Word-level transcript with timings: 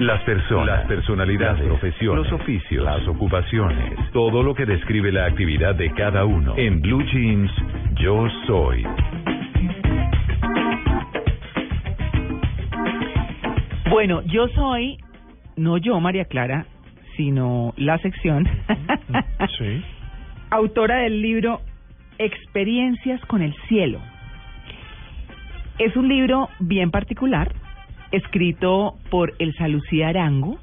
Las 0.00 0.22
personas, 0.22 0.66
las 0.66 0.86
personalidades, 0.86 1.58
las 1.60 1.66
profesiones, 1.78 2.30
los 2.30 2.40
oficios, 2.40 2.84
las 2.84 3.06
ocupaciones, 3.08 4.10
todo 4.12 4.42
lo 4.42 4.54
que 4.54 4.64
describe 4.64 5.10
la 5.10 5.26
actividad 5.26 5.74
de 5.74 5.92
cada 5.92 6.24
uno. 6.24 6.54
En 6.56 6.80
Blue 6.80 7.02
Jeans, 7.02 7.50
yo 8.00 8.28
soy. 8.46 8.84
Bueno, 13.90 14.22
yo 14.26 14.48
soy, 14.48 14.98
no 15.56 15.78
yo, 15.78 15.98
María 15.98 16.26
Clara, 16.26 16.66
sino 17.16 17.74
la 17.76 17.98
sección, 17.98 18.46
Sí. 19.58 19.82
autora 20.50 20.98
del 20.98 21.20
libro 21.22 21.60
Experiencias 22.18 23.20
con 23.26 23.42
el 23.42 23.54
Cielo. 23.68 23.98
Es 25.78 25.96
un 25.96 26.08
libro 26.08 26.48
bien 26.60 26.90
particular, 26.90 27.52
escrito 28.12 28.94
por 29.10 29.34
Elsa 29.38 29.68
Lucía 29.68 30.08
Arango. 30.08 30.58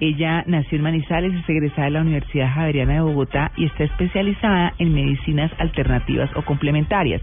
Ella 0.00 0.44
nació 0.46 0.76
en 0.76 0.84
Manizales, 0.84 1.34
es 1.34 1.48
egresada 1.48 1.86
de 1.86 1.90
la 1.90 2.02
Universidad 2.02 2.54
Javeriana 2.54 2.94
de 2.94 3.00
Bogotá 3.00 3.50
y 3.56 3.64
está 3.64 3.84
especializada 3.84 4.74
en 4.78 4.94
medicinas 4.94 5.50
alternativas 5.58 6.30
o 6.36 6.42
complementarias. 6.42 7.20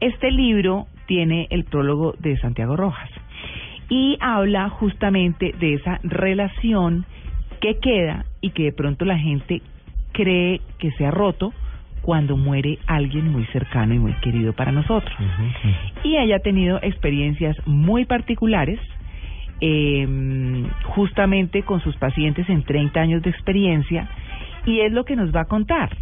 Este 0.00 0.30
libro 0.30 0.86
tiene 1.06 1.46
el 1.50 1.64
prólogo 1.64 2.14
de 2.18 2.36
Santiago 2.38 2.76
Rojas 2.76 3.10
y 3.88 4.18
habla 4.20 4.68
justamente 4.70 5.54
de 5.58 5.74
esa 5.74 6.00
relación 6.02 7.06
que 7.60 7.78
queda 7.78 8.24
y 8.40 8.50
que 8.50 8.64
de 8.64 8.72
pronto 8.72 9.04
la 9.04 9.18
gente 9.18 9.62
cree 10.12 10.60
que 10.78 10.90
se 10.92 11.06
ha 11.06 11.10
roto 11.10 11.52
cuando 12.06 12.36
muere 12.36 12.78
alguien 12.86 13.32
muy 13.32 13.44
cercano 13.46 13.92
y 13.92 13.98
muy 13.98 14.12
querido 14.20 14.52
para 14.52 14.70
nosotros. 14.70 15.12
Y 16.04 16.16
ella 16.16 16.36
ha 16.36 16.38
tenido 16.38 16.78
experiencias 16.80 17.56
muy 17.66 18.04
particulares, 18.04 18.78
eh, 19.60 20.06
justamente 20.84 21.64
con 21.64 21.80
sus 21.80 21.96
pacientes 21.96 22.48
en 22.48 22.62
30 22.62 23.00
años 23.00 23.22
de 23.22 23.30
experiencia, 23.30 24.08
y 24.66 24.80
es 24.82 24.92
lo 24.92 25.04
que 25.04 25.16
nos 25.16 25.34
va 25.34 25.40
a 25.40 25.44
contar, 25.46 25.96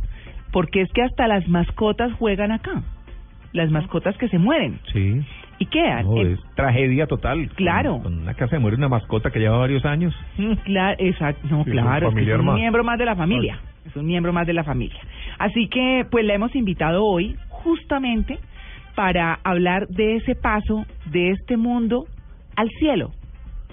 porque 0.53 0.83
es 0.83 0.93
que 0.93 1.01
hasta 1.03 1.27
las 1.27 1.49
mascotas 1.49 2.13
juegan 2.19 2.53
acá, 2.53 2.83
las 3.55 3.71
mascotas 3.71 4.15
que 4.19 4.29
se 4.29 4.39
mueren 4.39 4.81
Sí. 4.93 5.23
y 5.59 5.65
quedan. 5.67 6.05
No, 6.05 6.19
en- 6.19 6.33
es 6.35 6.41
tragedia 6.55 7.07
total. 7.07 7.49
Claro. 7.55 8.01
Con, 8.03 8.19
una 8.23 8.35
casa 8.35 8.51
se 8.57 8.59
muere 8.59 8.77
una 8.77 8.91
mascota 8.91 9.31
que 9.31 9.39
lleva 9.39 9.57
varios 9.57 9.87
años. 9.87 10.15
Claro, 10.65 10.97
exacto, 10.99 11.49
no, 11.51 11.65
Sí, 11.65 11.71
claro, 11.71 12.09
es, 12.09 12.15
que 12.15 12.21
familiar 12.21 12.41
es 12.41 12.47
un 12.47 12.55
miembro 12.57 12.85
más 12.85 12.99
de 12.99 13.05
la 13.07 13.17
familia, 13.17 13.59
es 13.85 13.97
un 13.97 14.07
miembro 14.07 14.33
más 14.33 14.47
de 14.47 14.53
la 14.53 14.65
familia. 14.65 15.01
Así 15.39 15.69
que, 15.69 16.07
pues 16.11 16.25
la 16.25 16.35
hemos 16.35 16.55
invitado 16.55 17.05
hoy 17.05 17.37
justamente 17.49 18.39
para 18.95 19.39
hablar 19.45 19.89
de 19.89 20.17
ese 20.17 20.35
paso 20.35 20.87
de 21.07 21.31
este 21.31 21.57
mundo 21.57 22.07
al 22.57 22.69
cielo, 22.79 23.11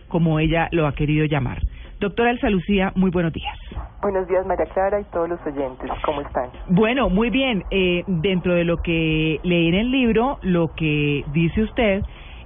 como 0.08 0.40
ella 0.40 0.68
lo 0.72 0.88
ha 0.88 0.94
querido 0.94 1.26
llamar. 1.26 1.59
Doctora 2.00 2.31
Elsa 2.31 2.50
Lucía, 2.50 2.92
muy 2.95 3.12
buenos 3.12 3.31
días. 3.31 3.56
Buenos 4.02 4.28
días, 4.28 4.44
María 4.48 4.66
Clara 4.66 5.00
y 5.00 5.03
todos 5.12 5.30
los 5.30 5.40
oyentes. 5.45 5.88
¿Cómo 6.03 6.22
están? 6.22 6.50
Bueno, 6.70 7.09
muy 7.09 7.30
bien. 7.30 7.64
Eh, 7.70 8.03
dentro 8.08 8.56
de 8.56 8.64
lo 8.64 8.78
que 8.78 9.40
leí 9.44 9.68
en 9.68 9.75
el 9.75 9.91
libro, 9.91 10.40
lo 10.41 10.74
que 10.74 11.24
dice 11.31 11.62
usted 11.62 12.02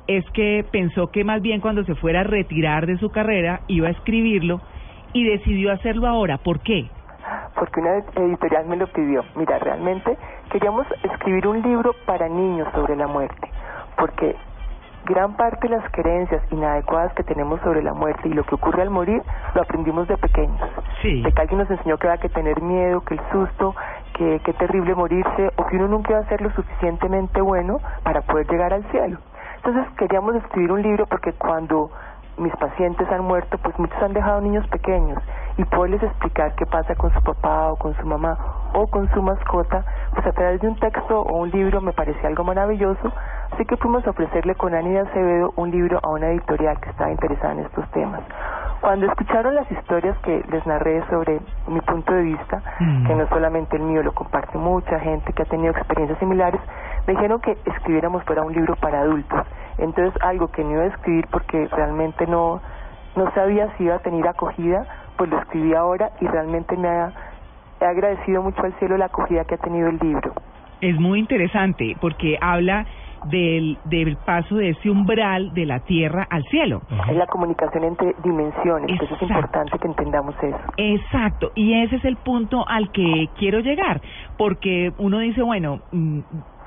es 0.07 0.25
que 0.31 0.66
pensó 0.69 1.07
que 1.07 1.23
más 1.23 1.41
bien 1.41 1.62
cuando 1.62 1.85
se 1.85 1.95
fuera 1.95 2.19
a 2.19 2.23
retirar 2.23 2.85
de 2.85 2.97
su 2.97 3.09
carrera 3.09 3.62
iba 3.68 3.88
a 3.88 3.91
escribirlo 3.91 4.59
y 5.13 5.23
decidió 5.23 5.72
hacerlo 5.72 6.07
ahora. 6.07 6.38
¿Por 6.38 6.59
qué? 6.59 6.89
Porque 7.75 7.90
una 7.90 8.25
editorial 8.28 8.66
me 8.68 8.78
lo 8.78 8.88
pidió. 8.88 9.22
Mira, 9.36 9.59
realmente 9.59 10.18
queríamos 10.50 10.88
escribir 11.03 11.46
un 11.46 11.62
libro 11.62 11.94
para 12.06 12.30
niños 12.30 12.69
sobre 12.74 12.96
la 12.96 13.06
muerte. 13.06 13.52
Porque 13.97 14.34
gran 15.03 15.36
parte 15.36 15.68
de 15.68 15.75
las 15.75 15.91
creencias 15.91 16.41
inadecuadas 16.52 17.12
que 17.16 17.24
tenemos 17.24 17.59
sobre 17.59 17.84
la 17.84 17.94
muerte 17.94 18.30
y 18.30 18.34
lo 18.34 18.46
que 18.46 18.56
ocurre 18.56 18.81
al 18.81 18.91
morir 18.91 19.22
lo 19.53 19.62
aprendimos 19.62 20.08
de 20.08 20.16
pequeños. 20.16 20.69
Sí. 21.02 21.22
De 21.22 21.34
que 21.34 21.41
alguien 21.41 21.59
nos 21.59 21.69
enseñó 21.69 21.97
que 21.97 22.08
había 22.08 22.22
que 22.22 22.30
tener 22.30 22.62
miedo, 22.62 23.02
que 23.02 23.16
el 23.16 23.22
susto, 23.34 23.75
que 24.13 24.40
qué 24.46 24.53
terrible 24.53 24.96
morirse 24.96 25.52
o 25.57 25.66
que 25.66 25.75
uno 25.75 25.90
nunca 25.90 26.12
iba 26.12 26.19
a 26.22 26.30
ser 26.30 26.40
lo 26.40 26.52
suficientemente 26.52 27.42
bueno 27.42 27.80
para 28.03 28.22
poder 28.22 28.47
llegar 28.47 28.72
al 28.72 28.90
cielo. 28.92 29.19
Entonces 29.57 29.86
queríamos 29.97 30.34
escribir 30.36 30.72
un 30.72 30.81
libro 30.81 31.07
porque 31.07 31.34
cuando 31.34 31.92
mis 32.38 32.56
pacientes 32.56 33.09
han 33.12 33.25
muerto, 33.25 33.57
pues 33.57 33.78
muchos 33.78 34.02
han 34.02 34.13
dejado 34.13 34.40
niños 34.40 34.66
pequeños 34.69 35.22
y 35.57 35.63
poderles 35.66 36.03
explicar 36.03 36.53
qué 36.55 36.66
pasa 36.66 36.95
con 36.95 37.11
su 37.13 37.21
papá 37.21 37.71
o 37.71 37.75
con 37.77 37.95
su 37.95 38.05
mamá 38.05 38.38
o 38.73 38.88
con 38.88 39.09
su 39.13 39.21
mascota, 39.21 39.85
pues 40.13 40.25
a 40.27 40.31
través 40.33 40.59
de 40.61 40.67
un 40.67 40.75
texto 40.77 41.21
o 41.21 41.38
un 41.38 41.49
libro 41.49 41.79
me 41.81 41.93
parecía 41.93 42.27
algo 42.27 42.43
maravilloso, 42.43 43.11
así 43.53 43.63
que 43.65 43.77
fuimos 43.77 44.05
a 44.05 44.09
ofrecerle 44.09 44.55
con 44.55 44.73
Anida 44.75 45.03
Acevedo 45.03 45.53
un 45.55 45.71
libro 45.71 45.99
a 46.03 46.09
una 46.09 46.27
editorial 46.27 46.79
que 46.81 46.89
estaba 46.89 47.09
interesada 47.11 47.53
en 47.53 47.59
estos 47.59 47.89
temas. 47.91 48.21
Cuando 48.81 49.05
escucharon 49.07 49.55
las 49.55 49.71
historias 49.71 50.17
que 50.19 50.44
les 50.51 50.65
narré 50.67 51.01
sobre 51.09 51.39
mi 51.67 51.79
punto 51.81 52.13
de 52.13 52.21
vista, 52.23 52.61
Mm. 52.79 53.07
que 53.07 53.15
no 53.15 53.27
solamente 53.29 53.77
el 53.77 53.83
mío, 53.83 54.03
lo 54.03 54.11
comparte 54.13 54.57
mucha 54.57 54.99
gente 54.99 55.31
que 55.33 55.44
ha 55.44 55.45
tenido 55.45 55.71
experiencias 55.71 56.19
similares, 56.19 56.59
me 57.07 57.13
dijeron 57.13 57.39
que 57.39 57.57
escribiéramos 57.65 58.23
fuera 58.25 58.44
un 58.44 58.53
libro 58.53 58.75
para 58.75 58.99
adultos. 58.99 59.41
Entonces, 59.77 60.13
algo 60.21 60.49
que 60.49 60.63
no 60.63 60.71
iba 60.71 60.83
a 60.83 60.88
escribir 60.88 61.27
porque 61.31 61.67
realmente 61.71 62.27
no, 62.27 62.61
no 63.15 63.31
sabía 63.31 63.69
si 63.77 63.85
iba 63.85 63.95
a 63.95 63.99
tener 63.99 64.27
acogida, 64.27 64.85
pues 65.17 65.29
lo 65.29 65.39
escribí 65.39 65.73
ahora 65.73 66.11
y 66.21 66.27
realmente 66.27 66.75
me 66.75 66.87
ha, 66.87 67.11
he 67.81 67.85
agradecido 67.85 68.41
mucho 68.41 68.61
al 68.63 68.73
cielo 68.79 68.97
la 68.97 69.05
acogida 69.05 69.45
que 69.45 69.55
ha 69.55 69.57
tenido 69.57 69.89
el 69.89 69.99
libro. 69.99 70.33
Es 70.81 70.99
muy 70.99 71.19
interesante 71.19 71.95
porque 72.01 72.37
habla 72.41 72.85
del, 73.29 73.77
del 73.85 74.17
paso 74.17 74.55
de 74.55 74.69
ese 74.69 74.89
umbral 74.89 75.53
de 75.53 75.65
la 75.65 75.79
tierra 75.79 76.27
al 76.29 76.43
cielo. 76.45 76.81
Es 77.09 77.15
la 77.15 77.27
comunicación 77.27 77.83
entre 77.83 78.15
dimensiones, 78.23 79.01
eso 79.01 79.15
es 79.15 79.21
importante 79.21 79.77
que 79.79 79.87
entendamos 79.87 80.35
eso. 80.41 80.59
Exacto, 80.77 81.51
y 81.55 81.81
ese 81.81 81.95
es 81.95 82.05
el 82.05 82.17
punto 82.17 82.67
al 82.67 82.91
que 82.91 83.29
quiero 83.37 83.59
llegar, 83.59 84.01
porque 84.37 84.91
uno 84.97 85.19
dice, 85.19 85.41
bueno, 85.41 85.79
mm, 85.91 86.19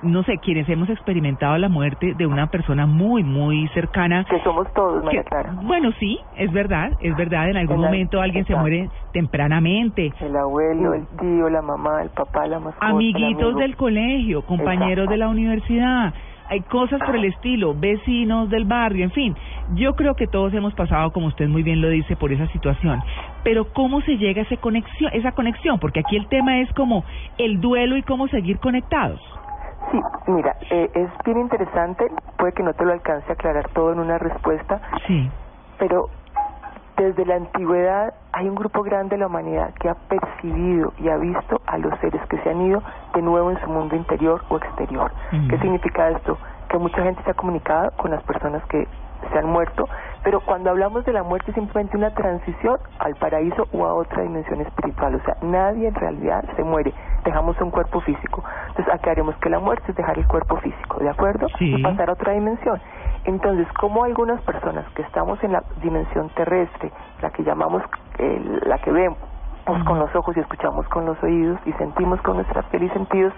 no 0.03 0.22
sé, 0.22 0.38
quienes 0.38 0.69
hemos 0.69 0.88
experimentado 0.88 1.56
la 1.59 1.69
muerte 1.69 2.14
de 2.14 2.26
una 2.26 2.47
persona 2.48 2.86
muy, 2.86 3.25
muy 3.25 3.66
cercana. 3.75 4.25
Que 4.25 4.41
somos 4.42 4.72
todos, 4.75 5.04
María 5.04 5.22
que- 5.22 5.28
Clara. 5.28 5.54
bueno, 5.62 5.91
sí, 5.98 6.19
es 6.36 6.53
verdad, 6.53 6.92
es 7.00 7.16
verdad, 7.16 7.50
en 7.50 7.56
algún 7.56 7.81
momento 7.81 8.20
alguien 8.20 8.44
se 8.47 8.54
muere 8.54 8.88
tempranamente. 9.12 10.12
El 10.20 10.36
abuelo, 10.36 10.94
el 10.94 11.06
tío, 11.20 11.48
la 11.50 11.62
mamá, 11.62 12.03
el 12.03 12.10
papá, 12.10 12.47
la 12.47 12.59
mascota. 12.60 12.86
Amiguitos 12.86 13.56
del 13.56 13.76
colegio, 13.76 14.42
compañeros 14.42 15.04
Exacto. 15.06 15.10
de 15.10 15.16
la 15.19 15.28
universidad, 15.28 16.15
hay 16.50 16.60
cosas 16.62 16.98
por 17.04 17.15
el 17.15 17.25
estilo, 17.26 17.75
vecinos 17.75 18.48
del 18.48 18.65
barrio, 18.65 19.04
en 19.04 19.10
fin. 19.10 19.34
Yo 19.75 19.94
creo 19.94 20.15
que 20.15 20.26
todos 20.26 20.54
hemos 20.54 20.72
pasado, 20.75 21.10
como 21.12 21.26
usted 21.26 21.47
muy 21.47 21.62
bien 21.62 21.82
lo 21.82 21.91
dice, 21.91 22.16
por 22.16 22.32
esa 22.32 22.47
situación. 22.48 23.00
Pero 23.44 23.66
¿cómo 23.75 24.00
se 24.00 24.16
llega 24.16 24.41
a 24.41 24.44
esa 24.44 24.56
conexión? 24.56 25.10
Esa 25.12 25.32
conexión? 25.32 25.78
Porque 25.78 26.00
aquí 26.00 26.16
el 26.16 26.26
tema 26.28 26.60
es 26.60 26.72
como 26.72 27.04
el 27.36 27.60
duelo 27.60 27.97
y 27.98 28.03
cómo 28.03 28.28
seguir 28.28 28.59
conectados. 28.60 29.20
Sí, 29.91 30.00
mira, 30.26 30.56
eh, 30.71 30.91
es 30.94 31.09
bien 31.25 31.38
interesante, 31.38 32.06
puede 32.37 32.53
que 32.53 32.62
no 32.62 32.75
te 32.75 32.84
lo 32.84 32.93
alcance 32.93 33.28
a 33.31 33.32
aclarar 33.32 33.69
todo 33.71 33.93
en 33.93 34.00
una 34.00 34.19
respuesta, 34.19 34.81
Sí. 35.06 35.31
pero 35.78 36.09
desde 36.97 37.24
la 37.24 37.36
antigüedad 37.36 38.13
hay 38.33 38.48
un 38.48 38.54
grupo 38.57 38.83
grande 38.83 39.15
de 39.16 39.21
la 39.21 39.28
humanidad 39.28 39.72
que 39.80 39.89
ha 39.89 39.95
percibido 39.95 40.92
y 40.98 41.09
ha 41.09 41.16
visto 41.16 41.60
a 41.66 41.78
los 41.78 41.97
seres 42.01 42.21
que 42.28 42.39
se 42.39 42.51
han 42.51 42.60
ido 42.60 42.83
de 43.15 43.22
nuevo 43.22 43.51
en 43.51 43.60
su 43.60 43.68
mundo 43.68 43.95
interior 43.97 44.42
o 44.48 44.57
exterior. 44.57 45.10
¿Qué 45.48 45.59
significa 45.59 46.10
esto? 46.10 46.36
Que 46.68 46.77
mucha 46.78 47.03
gente 47.03 47.22
se 47.22 47.30
ha 47.30 47.34
comunicado 47.34 47.92
con 47.97 48.10
las 48.10 48.22
personas 48.24 48.63
que 48.66 48.86
se 49.33 49.39
han 49.39 49.47
muerto, 49.47 49.89
pero 50.28 50.42
cuando 50.42 50.69
hablamos 50.69 51.07
de 51.07 51.13
la 51.15 51.22
muerte 51.22 51.53
es 51.53 51.54
simplemente 51.54 51.97
una 51.97 52.10
transición 52.10 52.78
al 52.98 53.15
paraíso 53.15 53.66
o 53.72 53.86
a 53.86 53.95
otra 53.95 54.25
dimensión 54.25 54.60
espiritual, 54.60 55.15
o 55.15 55.21
sea, 55.21 55.39
nadie 55.41 55.89
en 55.89 55.95
realidad 55.95 56.45
se 56.54 56.63
muere, 56.65 56.92
dejamos 57.25 57.59
un 57.63 57.71
cuerpo 57.71 58.03
físico. 58.03 58.45
Entonces, 58.69 58.92
acá 58.92 59.13
haremos 59.13 59.34
que 59.36 59.48
la 59.48 59.59
muerte 59.59 59.86
es 59.89 59.97
dejar 59.97 60.19
el 60.19 60.27
cuerpo 60.27 60.59
físico, 60.59 60.98
¿de 60.98 61.09
acuerdo? 61.09 61.47
Sí. 61.59 61.75
Y 61.75 61.83
pasar 61.83 62.10
a 62.10 62.13
otra 62.13 62.34
dimensión. 62.34 62.78
Entonces, 63.25 63.66
como 63.80 64.04
algunas 64.04 64.42
personas 64.42 64.84
que 64.95 65.01
estamos 65.01 65.42
en 65.42 65.53
la 65.53 65.63
dimensión 65.80 66.28
terrestre, 66.34 66.92
la 67.22 67.30
que 67.30 67.42
llamamos, 67.42 67.83
eh, 68.19 68.60
la 68.66 68.77
que 68.80 68.92
vemos 68.92 69.16
con 69.86 69.98
los 69.98 70.15
ojos 70.15 70.36
y 70.36 70.41
escuchamos 70.41 70.86
con 70.89 71.07
los 71.07 71.22
oídos 71.22 71.59
y 71.65 71.72
sentimos 71.72 72.21
con 72.21 72.36
nuestra 72.36 72.65
piel 72.65 72.83
y 72.83 72.91
sentidos, 72.91 73.33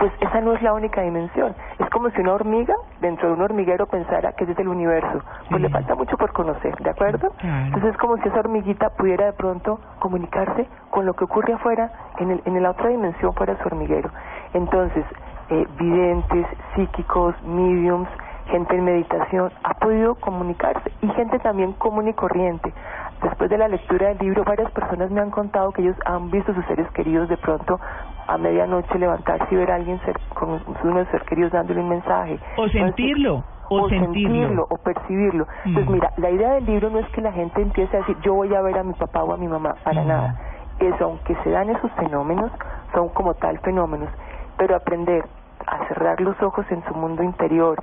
pues 0.00 0.12
esa 0.18 0.40
no 0.40 0.54
es 0.54 0.62
la 0.62 0.72
única 0.72 1.02
dimensión. 1.02 1.54
Es 1.78 1.88
como 1.90 2.08
si 2.10 2.22
una 2.22 2.32
hormiga 2.32 2.74
dentro 3.02 3.28
de 3.28 3.34
un 3.34 3.42
hormiguero 3.42 3.86
pensara 3.86 4.32
que 4.32 4.44
ese 4.44 4.54
es 4.54 4.58
el 4.58 4.68
universo. 4.68 5.22
Pues 5.50 5.60
le 5.60 5.68
falta 5.68 5.94
mucho 5.94 6.16
por 6.16 6.32
conocer, 6.32 6.74
¿de 6.78 6.88
acuerdo? 6.88 7.28
Claro. 7.36 7.66
Entonces 7.66 7.90
es 7.90 7.96
como 7.98 8.16
si 8.16 8.26
esa 8.26 8.38
hormiguita 8.38 8.88
pudiera 8.96 9.26
de 9.26 9.34
pronto 9.34 9.78
comunicarse 9.98 10.66
con 10.88 11.04
lo 11.04 11.12
que 11.12 11.24
ocurre 11.24 11.52
afuera, 11.52 11.92
en, 12.18 12.30
el, 12.30 12.42
en 12.46 12.62
la 12.62 12.70
otra 12.70 12.88
dimensión 12.88 13.34
fuera 13.34 13.52
de 13.52 13.62
su 13.62 13.68
hormiguero. 13.68 14.10
Entonces, 14.54 15.04
eh, 15.50 15.66
videntes, 15.78 16.46
psíquicos, 16.74 17.34
mediums, 17.42 18.08
gente 18.46 18.74
en 18.74 18.84
meditación, 18.84 19.52
ha 19.62 19.74
podido 19.74 20.14
comunicarse 20.14 20.90
y 21.02 21.08
gente 21.08 21.38
también 21.40 21.74
común 21.74 22.08
y 22.08 22.14
corriente. 22.14 22.72
Después 23.22 23.50
de 23.50 23.58
la 23.58 23.68
lectura 23.68 24.08
del 24.08 24.18
libro, 24.18 24.44
varias 24.44 24.70
personas 24.72 25.10
me 25.10 25.20
han 25.20 25.30
contado 25.30 25.72
que 25.72 25.82
ellos 25.82 25.96
han 26.06 26.30
visto 26.30 26.52
a 26.52 26.54
sus 26.54 26.64
seres 26.64 26.90
queridos 26.92 27.28
de 27.28 27.36
pronto 27.36 27.78
a 28.32 28.38
medianoche 28.38 28.98
levantarse 28.98 29.46
y 29.50 29.56
ver 29.56 29.70
a 29.70 29.74
alguien 29.76 30.00
ser, 30.04 30.16
con 30.34 30.60
uno 30.84 30.98
de 30.98 31.10
sus 31.10 31.22
queridos 31.24 31.52
dándole 31.52 31.80
un 31.80 31.88
mensaje. 31.88 32.34
O 32.56 32.64
Entonces, 32.64 32.80
sentirlo, 32.82 33.44
o, 33.68 33.88
sentirlo. 33.88 34.66
o 34.70 34.76
percibirlo. 34.78 35.46
Entonces, 35.64 35.88
Mm. 35.90 35.92
mira, 35.92 36.10
la 36.16 36.30
idea 36.30 36.50
del 36.52 36.64
libro 36.66 36.90
no 36.90 36.98
es 37.00 37.08
que 37.10 37.20
la 37.20 37.32
gente 37.32 37.60
empiece 37.60 37.96
a 37.96 38.00
decir, 38.00 38.16
yo 38.22 38.34
voy 38.34 38.54
a 38.54 38.60
ver 38.62 38.78
a 38.78 38.82
mi 38.84 38.92
papá 38.94 39.22
o 39.24 39.32
a 39.32 39.36
mi 39.36 39.48
mamá, 39.48 39.74
para 39.84 40.02
Mm. 40.02 40.08
nada. 40.08 40.36
Eso, 40.78 41.04
aunque 41.04 41.34
se 41.44 41.50
dan 41.50 41.70
esos 41.70 41.90
fenómenos, 41.92 42.50
son 42.94 43.08
como 43.10 43.34
tal 43.34 43.58
fenómenos, 43.60 44.08
pero 44.56 44.76
aprender 44.76 45.24
a 45.66 45.86
cerrar 45.88 46.20
los 46.20 46.40
ojos 46.42 46.64
en 46.70 46.82
su 46.84 46.94
mundo 46.94 47.22
interior 47.22 47.76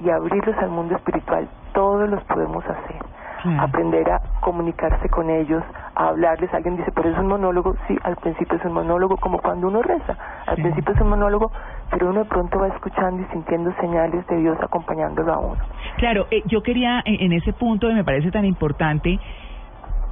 y 0.00 0.10
abrirlos 0.10 0.56
al 0.58 0.70
mundo 0.70 0.94
espiritual, 0.96 1.48
todos 1.72 2.08
los 2.08 2.22
podemos 2.24 2.64
hacer. 2.64 3.02
Claro. 3.44 3.60
Aprender 3.62 4.10
a 4.10 4.20
comunicarse 4.40 5.06
con 5.10 5.28
ellos, 5.28 5.62
a 5.94 6.08
hablarles. 6.08 6.52
Alguien 6.54 6.76
dice, 6.76 6.90
pero 6.92 7.10
es 7.10 7.18
un 7.18 7.26
monólogo. 7.26 7.76
Sí, 7.86 7.96
al 8.02 8.16
principio 8.16 8.56
es 8.56 8.64
un 8.64 8.72
monólogo, 8.72 9.18
como 9.18 9.38
cuando 9.38 9.68
uno 9.68 9.82
reza. 9.82 10.16
Al 10.46 10.56
Sí. 10.56 10.62
principio 10.62 10.94
es 10.94 11.00
un 11.02 11.10
monólogo, 11.10 11.52
pero 11.90 12.08
uno 12.08 12.20
de 12.20 12.24
pronto 12.30 12.58
va 12.58 12.68
escuchando 12.68 13.22
y 13.22 13.26
sintiendo 13.32 13.70
señales 13.80 14.26
de 14.28 14.36
Dios 14.38 14.56
acompañándolo 14.62 15.32
a 15.34 15.38
uno. 15.38 15.58
Claro, 15.98 16.26
eh, 16.30 16.42
yo 16.46 16.62
quería 16.62 17.02
en, 17.04 17.20
en 17.20 17.32
ese 17.34 17.52
punto 17.52 17.86
que 17.88 17.94
me 17.94 18.02
parece 18.04 18.30
tan 18.30 18.46
importante 18.46 19.18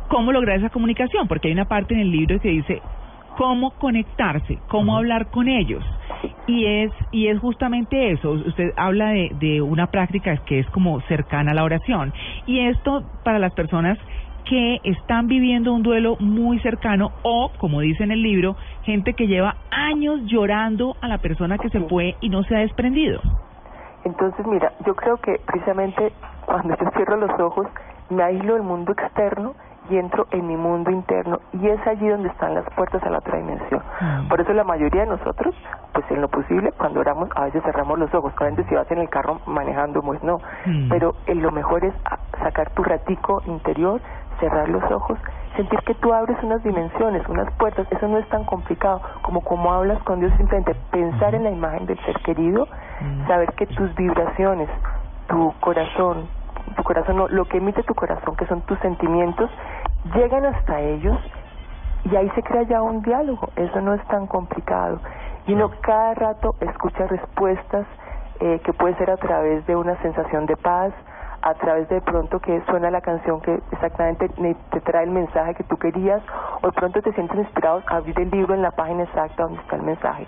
cómo 0.09 0.31
lograr 0.31 0.59
esa 0.59 0.69
comunicación, 0.69 1.27
porque 1.27 1.49
hay 1.49 1.55
una 1.55 1.65
parte 1.65 1.95
en 1.95 2.01
el 2.01 2.11
libro 2.11 2.39
que 2.39 2.49
dice 2.51 2.83
cómo 3.39 3.71
conectarse, 3.79 4.59
cómo 4.69 4.95
hablar 4.99 5.31
con 5.31 5.49
ellos. 5.49 5.83
Y 6.47 6.67
es 6.67 6.93
y 7.13 7.29
es 7.29 7.39
justamente 7.39 8.11
eso. 8.11 8.33
Usted 8.33 8.73
habla 8.77 9.09
de, 9.09 9.31
de 9.41 9.63
una 9.63 9.87
práctica 9.87 10.37
que 10.45 10.59
es 10.59 10.67
como 10.71 11.01
cercana 11.03 11.53
a 11.53 11.55
la 11.55 11.65
oración. 11.65 12.13
Y 12.47 12.61
esto 12.61 13.05
para 13.25 13.39
las 13.39 13.53
personas 13.55 13.99
que 14.45 14.81
están 14.85 15.29
viviendo 15.29 15.73
un 15.73 15.83
duelo 15.83 16.17
muy 16.19 16.59
cercano 16.61 17.13
o, 17.23 17.53
como 17.59 17.81
dice 17.81 18.03
en 18.03 18.11
el 18.11 18.23
libro, 18.23 18.57
gente 18.83 19.15
que 19.15 19.27
lleva 19.27 19.57
años 19.71 20.21
llorando 20.27 20.97
a 21.01 21.09
la 21.09 21.19
persona 21.19 21.59
que 21.59 21.71
se 21.71 21.81
fue 21.81 22.17
y 22.21 22.29
no 22.29 22.43
se 22.45 22.57
ha 22.57 22.61
desprendido. 22.61 23.21
Entonces, 24.05 24.45
mira, 24.47 24.73
yo 24.85 24.95
creo 24.97 25.17
que 25.19 25.41
precisamente 25.47 26.13
cuando 26.45 26.77
yo 26.77 26.91
cierro 26.97 27.17
los 27.17 27.39
ojos, 27.41 27.67
me 28.11 28.23
aíslo 28.23 28.55
del 28.55 28.65
mundo 28.65 28.93
externo 28.93 29.55
y 29.91 29.97
entro 29.99 30.27
en 30.31 30.47
mi 30.47 30.57
mundo 30.57 30.91
interno 30.91 31.41
y 31.53 31.69
es 31.69 31.85
allí 31.87 32.09
donde 32.09 32.29
están 32.29 32.55
las 32.55 32.65
puertas 32.77 33.03
a 33.03 33.11
la 33.11 33.19
otra 33.19 33.37
dimensión. 33.39 33.83
Mm. 34.01 34.29
Por 34.29 34.41
eso 34.41 34.53
la 34.53 34.65
mayoría 34.65 35.03
de 35.03 35.09
nosotros, 35.09 35.55
pues 35.93 36.05
en 36.11 36.21
lo 36.21 36.29
posible, 36.29 36.73
cuando 36.79 37.01
oramos, 37.01 37.29
a 37.35 37.45
veces 37.45 37.63
cerramos 37.65 37.99
los 37.99 38.13
ojos. 38.15 38.33
Obviamente 38.39 38.65
si 38.69 38.75
vas 38.75 38.91
en 38.91 38.99
el 38.99 39.09
carro 39.09 39.41
manejando, 39.47 40.01
pues 40.03 40.23
no. 40.23 40.39
Mm. 40.67 40.89
Pero 40.89 41.15
eh, 41.27 41.35
lo 41.35 41.51
mejor 41.51 41.85
es 41.85 41.95
a- 42.05 42.19
sacar 42.45 42.71
tu 42.71 42.83
ratico 42.85 43.43
interior, 43.47 44.01
cerrar 44.41 44.69
los 44.69 44.83
ojos, 44.91 45.19
sentir 45.57 45.79
que 45.81 45.95
tú 45.95 46.13
abres 46.13 46.37
unas 46.43 46.63
dimensiones, 46.63 47.29
unas 47.29 47.53
puertas. 47.55 47.87
Eso 47.91 48.09
no 48.09 48.19
es 48.19 48.29
tan 48.29 48.45
complicado 48.45 49.03
como 49.23 49.41
como 49.43 49.73
hablas 49.73 50.03
con 50.05 50.21
Dios, 50.21 50.33
simplemente 50.37 50.75
pensar 50.91 51.35
en 51.35 51.45
la 51.45 51.51
imagen 51.51 51.87
del 51.87 51.99
ser 52.05 52.19
querido, 52.21 52.67
Mm. 53.01 53.27
saber 53.27 53.53
que 53.55 53.67
tus 53.67 53.93
vibraciones, 53.97 54.69
tu 55.29 55.53
corazón, 55.61 56.29
tu 56.77 56.83
corazón, 56.83 57.17
no, 57.17 57.29
lo 57.29 57.45
que 57.47 57.59
emite 57.59 57.83
tu 57.83 57.95
corazón, 57.95 58.37
que 58.37 58.47
son 58.47 58.61
tus 58.63 58.79
sentimientos, 58.81 59.51
llegan 60.15 60.45
hasta 60.45 60.81
ellos 60.81 61.19
y 62.05 62.17
ahí 62.17 62.31
se 62.35 62.43
crea 62.43 62.63
ya 62.63 62.83
un 62.83 63.03
diálogo. 63.03 63.51
Eso 63.57 63.81
no 63.81 63.95
es 63.95 64.05
tan 64.09 64.27
complicado. 64.27 65.01
Y 65.47 65.55
uno 65.55 65.71
cada 65.81 66.15
rato 66.15 66.55
escucha 66.61 67.07
respuestas 67.07 67.87
eh, 68.41 68.61
que 68.65 68.73
puede 68.73 68.95
ser 68.97 69.11
a 69.11 69.17
través 69.17 69.67
de 69.67 69.77
una 69.77 69.97
sensación 70.03 70.47
de 70.47 70.57
paz, 70.57 70.93
a 71.43 71.55
través 71.55 71.89
de 71.89 72.01
pronto 72.01 72.39
que 72.39 72.63
suena 72.67 72.91
la 72.91 73.01
canción 73.01 73.41
que 73.41 73.61
exactamente 73.73 74.29
te 74.29 74.81
trae 74.81 75.05
el 75.05 75.11
mensaje 75.11 75.55
que 75.55 75.65
tú 75.65 75.77
querías, 75.77 76.23
o 76.61 76.67
de 76.67 76.73
pronto 76.73 77.03
te 77.03 77.13
sientes 77.13 77.37
inspirado 77.39 77.83
a 77.87 77.97
abrir 77.97 78.19
el 78.21 78.31
libro 78.31 78.55
en 78.55 78.63
la 78.63 78.71
página 78.71 79.03
exacta 79.03 79.43
donde 79.43 79.61
está 79.61 79.77
el 79.77 79.83
mensaje. 79.83 80.27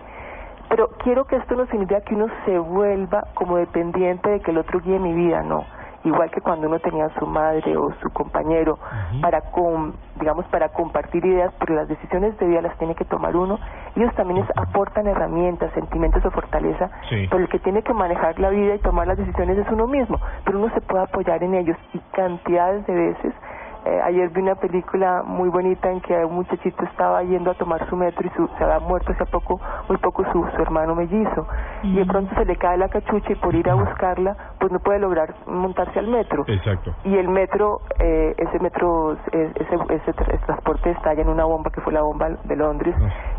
Pero 0.68 0.88
quiero 0.98 1.24
que 1.24 1.36
esto 1.36 1.54
no 1.54 1.66
significa 1.66 2.00
que 2.00 2.14
uno 2.14 2.26
se 2.44 2.58
vuelva 2.58 3.28
como 3.34 3.58
dependiente 3.58 4.28
de 4.28 4.40
que 4.40 4.50
el 4.50 4.58
otro 4.58 4.80
guíe 4.80 4.98
mi 4.98 5.12
vida, 5.12 5.42
no. 5.42 5.64
Igual 6.04 6.30
que 6.30 6.40
cuando 6.42 6.66
uno 6.68 6.78
tenía 6.80 7.06
a 7.06 7.18
su 7.18 7.26
madre 7.26 7.76
o 7.76 7.90
su 8.02 8.10
compañero 8.10 8.78
para, 9.22 9.40
com- 9.40 9.92
digamos, 10.20 10.46
para 10.48 10.68
compartir 10.68 11.24
ideas, 11.24 11.52
pero 11.58 11.74
las 11.74 11.88
decisiones 11.88 12.36
de 12.38 12.46
vida 12.46 12.60
las 12.60 12.76
tiene 12.78 12.94
que 12.94 13.04
tomar 13.06 13.34
uno. 13.34 13.58
Ellos 13.96 14.14
también 14.14 14.44
aportan 14.56 15.06
herramientas, 15.06 15.72
sentimientos 15.72 16.24
o 16.26 16.30
fortaleza, 16.30 16.90
Sí. 17.08 17.26
pero 17.30 17.42
el 17.42 17.48
que 17.48 17.58
tiene 17.58 17.82
que 17.82 17.94
manejar 17.94 18.38
la 18.38 18.50
vida 18.50 18.74
y 18.74 18.78
tomar 18.80 19.06
las 19.06 19.16
decisiones 19.16 19.56
es 19.58 19.68
uno 19.70 19.86
mismo. 19.86 20.18
Pero 20.44 20.58
uno 20.58 20.68
se 20.74 20.80
puede 20.82 21.04
apoyar 21.04 21.42
en 21.42 21.54
ellos 21.54 21.76
y 21.94 21.98
cantidades 22.12 22.86
de 22.86 22.94
veces 22.94 23.34
eh, 23.86 24.00
ayer 24.02 24.30
vi 24.30 24.40
una 24.40 24.54
película 24.54 25.22
muy 25.26 25.50
bonita 25.50 25.90
en 25.90 26.00
que 26.00 26.14
un 26.24 26.36
muchachito 26.36 26.82
estaba 26.84 27.22
yendo 27.22 27.50
a 27.50 27.54
tomar 27.54 27.86
su 27.90 27.96
metro 27.96 28.26
y 28.26 28.30
su, 28.30 28.48
se 28.56 28.64
había 28.64 28.78
muerto 28.80 29.12
hace 29.12 29.26
poco, 29.26 29.60
muy 29.88 29.98
poco 29.98 30.24
su, 30.32 30.46
su 30.56 30.62
hermano 30.62 30.94
mellizo. 30.94 31.46
Y 31.82 31.96
de 31.96 32.06
pronto 32.06 32.34
se 32.34 32.44
le 32.44 32.56
cae 32.56 32.78
la 32.78 32.88
cachucha 32.88 33.32
y 33.32 33.36
por 33.36 33.54
ir 33.54 33.68
a 33.68 33.74
buscarla, 33.74 34.36
pues 34.58 34.72
no 34.72 34.78
puede 34.78 34.98
lograr 34.98 35.34
montarse 35.46 35.98
al 35.98 36.08
metro. 36.08 36.44
Exacto. 36.46 36.94
Y 37.04 37.16
el 37.16 37.28
metro, 37.28 37.80
eh, 37.98 38.34
ese 38.38 38.58
metro, 38.58 39.16
eh, 39.32 39.52
ese, 39.54 39.94
ese 39.94 40.04
ese 40.10 40.38
transporte 40.46 40.90
estalla 40.90 41.22
en 41.22 41.28
una 41.28 41.44
bomba 41.44 41.70
que 41.70 41.80
fue 41.80 41.92
la 41.92 42.02
bomba 42.02 42.28
de 42.30 42.56
Londres. 42.56 42.94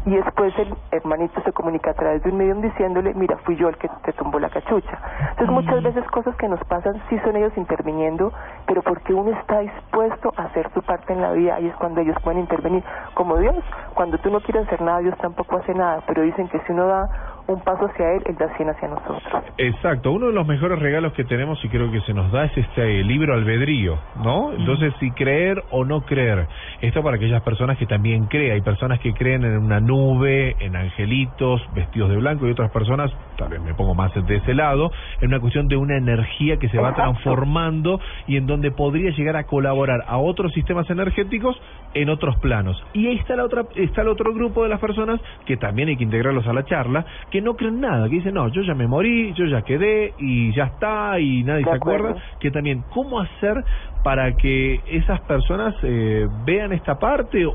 Y 0.06 0.15
después 0.15 0.53
el 0.59 0.74
hermanito 0.92 1.42
se 1.42 1.51
comunica 1.51 1.92
a 1.92 1.94
través 1.94 2.21
de 2.24 2.30
un 2.30 2.38
medium 2.38 2.62
diciéndole, 2.62 3.13
mira, 3.13 3.38
fui 3.38 3.56
yo 3.56 3.69
el 3.69 3.77
que 3.77 3.89
te 4.03 4.13
tumbó 4.13 4.39
la 4.39 4.50
cachucha. 4.50 5.00
Entonces 5.31 5.50
muchas 5.50 5.83
veces 5.83 6.06
cosas 6.12 6.36
que 6.36 6.48
nos 6.48 6.63
pasan 6.65 7.01
sí 7.09 7.18
son 7.19 7.36
ellos 7.36 7.53
interviniendo, 7.57 8.31
pero 8.68 8.81
porque 8.83 9.13
uno 9.13 9.31
está 9.31 9.59
dispuesto 9.59 10.31
a 10.38 10.44
hacer 10.44 10.69
su 10.74 10.81
parte 10.83 11.13
en 11.13 11.21
la 11.21 11.31
vida, 11.31 11.56
ahí 11.56 11.68
es 11.68 11.75
cuando 11.75 12.01
ellos 12.01 12.15
pueden 12.24 12.41
intervenir. 12.41 12.83
Como 13.13 13.38
Dios, 13.38 13.56
cuando 13.94 14.18
tú 14.19 14.30
no 14.30 14.41
quieres 14.41 14.68
hacer 14.68 14.81
nada, 14.81 15.00
Dios 15.00 15.18
tampoco 15.18 15.57
hace 15.57 15.74
nada, 15.74 16.01
pero 16.07 16.21
dicen 16.36 16.50
que 16.50 16.66
si 16.66 16.74
uno 16.74 16.88
da 16.88 17.10
un 17.48 17.60
paso 17.62 17.86
hacia 17.86 18.14
Él, 18.14 18.24
Él 18.26 18.36
da 18.38 18.56
cien 18.58 18.70
hacia 18.70 18.88
nosotros. 18.88 19.44
Exacto, 19.58 20.12
uno 20.12 20.28
de 20.28 20.34
los 20.34 20.48
mejores 20.48 20.80
regalos 20.80 21.14
que 21.14 21.24
tenemos 21.24 21.64
y 21.64 21.70
creo 21.70 21.92
que 21.92 22.02
se 22.02 22.14
nos 22.14 22.32
da 22.32 22.46
es 22.46 22.58
este 22.58 23.04
libro 23.04 23.34
albedrío, 23.36 24.00
¿no? 24.24 24.52
Entonces, 24.54 24.94
si 25.00 25.12
creer 25.12 25.64
o 25.70 25.86
no 25.86 26.02
creer, 26.02 26.48
esto 26.82 27.04
para 27.04 27.18
aquellas 27.18 27.44
personas 27.44 27.77
que 27.77 27.86
también 27.86 28.25
creen, 28.25 28.54
hay 28.54 28.62
personas 28.62 29.00
que 29.00 29.13
creen 29.13 29.44
en 29.44 29.58
una 29.58 29.80
nube, 29.80 30.56
en 30.60 30.75
angelitos 30.75 31.62
vestidos 31.74 32.10
de 32.10 32.18
blanco 32.18 32.48
y 32.48 32.51
otras 32.51 32.72
personas, 32.72 33.12
tal 33.38 33.50
vez 33.50 33.62
me 33.62 33.74
pongo 33.75 33.94
más 33.94 34.12
de 34.13 34.36
ese 34.36 34.54
lado, 34.54 34.92
en 35.22 35.27
una 35.27 35.39
cuestión 35.39 35.68
de 35.68 35.77
una 35.77 35.98
energía 35.98 36.58
que 36.58 36.70
se 36.70 36.77
va 36.77 36.89
Exacto. 36.89 37.12
transformando 37.12 38.00
y 38.27 38.38
en 38.38 38.48
donde 38.48 38.72
podría 38.72 39.12
llegar 39.12 39.36
a 39.36 39.44
colaborar 39.44 40.04
a 40.08 40.18
otros 40.18 40.51
sistemas 40.54 40.89
energéticos 40.89 41.56
en 41.96 42.10
otros 42.10 42.36
planos. 42.42 42.78
Y 42.94 43.08
ahí 43.08 43.16
está 43.16 43.36
la 43.36 43.46
otra 43.46 43.64
está 43.74 44.02
el 44.02 44.10
otro 44.10 44.34
grupo 44.34 44.64
de 44.64 44.70
las 44.70 44.80
personas 44.80 45.20
que 45.46 45.58
también 45.58 45.88
hay 45.90 45.98
que 45.98 46.04
integrarlos 46.04 46.46
a 46.46 46.54
la 46.54 46.64
charla, 46.66 47.06
que 47.32 47.42
no 47.42 47.56
creen 47.56 47.80
nada, 47.80 48.08
que 48.10 48.16
dicen, 48.16 48.34
"No, 48.36 48.50
yo 48.50 48.62
ya 48.62 48.75
me 48.75 48.86
morí, 48.86 49.34
yo 49.34 49.46
ya 49.46 49.62
quedé 49.64 50.14
y 50.18 50.54
ya 50.54 50.66
está 50.66 51.20
y 51.20 51.44
nadie 51.44 51.64
De 51.64 51.72
se 51.72 51.78
acuerdo. 51.78 52.10
acuerda", 52.10 52.24
que 52.40 52.52
también 52.52 52.84
cómo 52.90 53.20
hacer 53.22 53.64
para 54.04 54.34
que 54.36 54.82
esas 54.88 55.22
personas 55.22 55.74
eh, 55.84 56.28
vean 56.46 56.74
esta 56.74 56.96
parte 57.00 57.46
o 57.46 57.54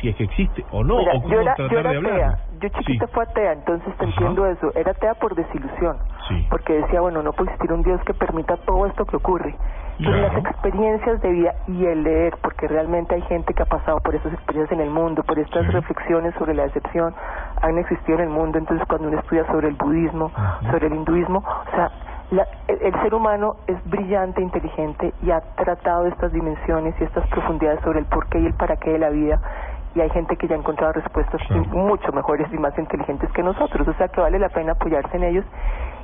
si 0.00 0.08
es 0.08 0.16
que 0.16 0.24
existe 0.24 0.64
o 0.70 0.82
no 0.82 0.96
Mira, 0.96 1.12
o 1.14 1.22
cómo 1.22 1.34
yo 1.34 1.40
era, 1.42 1.54
tratar 1.54 1.72
yo 1.72 1.78
era 1.78 1.90
de 1.90 1.96
hablar. 1.98 2.14
atea, 2.14 2.38
yo 2.60 2.68
chiquita 2.70 3.06
fue 3.08 3.22
atea, 3.24 3.52
entonces 3.52 3.96
te 3.98 4.04
Ajá. 4.04 4.12
entiendo 4.12 4.46
eso, 4.46 4.72
era 4.74 4.90
atea 4.90 5.14
por 5.14 5.34
desilusión, 5.36 5.98
Sí. 6.28 6.46
porque 6.50 6.72
decía, 6.72 7.00
bueno, 7.02 7.22
no 7.22 7.32
puede 7.34 7.52
existir 7.52 7.70
un 7.72 7.82
Dios 7.82 8.00
que 8.04 8.14
permita 8.14 8.56
todo 8.56 8.86
esto 8.86 9.04
que 9.04 9.16
ocurre. 9.16 9.54
Claro. 9.98 10.16
las 10.22 10.36
experiencias 10.38 11.20
de 11.20 11.30
vida 11.30 11.54
y 11.68 11.84
el 11.86 12.02
leer, 12.02 12.36
porque 12.42 12.66
realmente 12.66 13.14
hay 13.14 13.22
gente 13.22 13.54
que 13.54 13.62
ha 13.62 13.66
pasado 13.66 13.98
por 14.00 14.14
esas 14.14 14.32
experiencias 14.32 14.78
en 14.78 14.84
el 14.84 14.90
mundo, 14.90 15.22
por 15.22 15.38
estas 15.38 15.64
Sí. 15.66 15.70
reflexiones 15.72 16.34
sobre 16.36 16.54
la 16.54 16.64
decepción, 16.64 17.14
han 17.60 17.78
existido 17.78 18.18
en 18.18 18.24
el 18.24 18.30
mundo, 18.30 18.58
entonces 18.58 18.86
cuando 18.88 19.08
uno 19.08 19.18
estudia 19.18 19.46
sobre 19.46 19.68
el 19.68 19.74
budismo, 19.74 20.30
sobre 20.70 20.86
el 20.88 20.94
hinduismo, 20.94 21.38
o 21.38 21.70
sea, 21.76 21.90
la- 22.30 22.46
el, 22.68 22.78
el 22.82 23.02
ser 23.02 23.14
humano 23.14 23.56
es 23.66 23.76
brillante, 23.90 24.40
inteligente 24.42 25.12
y 25.22 25.30
ha 25.30 25.40
tratado 25.56 26.06
estas 26.06 26.32
dimensiones 26.32 26.94
y 27.00 27.04
estas 27.04 27.26
profundidades 27.28 27.80
sobre 27.82 27.98
el 28.00 28.06
porqué 28.06 28.38
y 28.40 28.46
el 28.46 28.54
para 28.54 28.76
qué 28.76 28.92
de 28.92 28.98
la 28.98 29.10
vida. 29.10 29.38
Y 29.94 30.00
hay 30.00 30.08
gente 30.08 30.36
que 30.36 30.48
ya 30.48 30.56
ha 30.56 30.58
encontrado 30.58 30.94
respuestas 30.94 31.38
mucho 31.70 32.10
mejores 32.12 32.48
y 32.50 32.56
más 32.58 32.76
inteligentes 32.78 33.30
que 33.32 33.42
nosotros, 33.42 33.86
o 33.86 33.92
sea 33.94 34.08
que 34.08 34.22
vale 34.22 34.38
la 34.38 34.48
pena 34.48 34.72
apoyarse 34.72 35.14
en 35.18 35.24
ellos. 35.24 35.44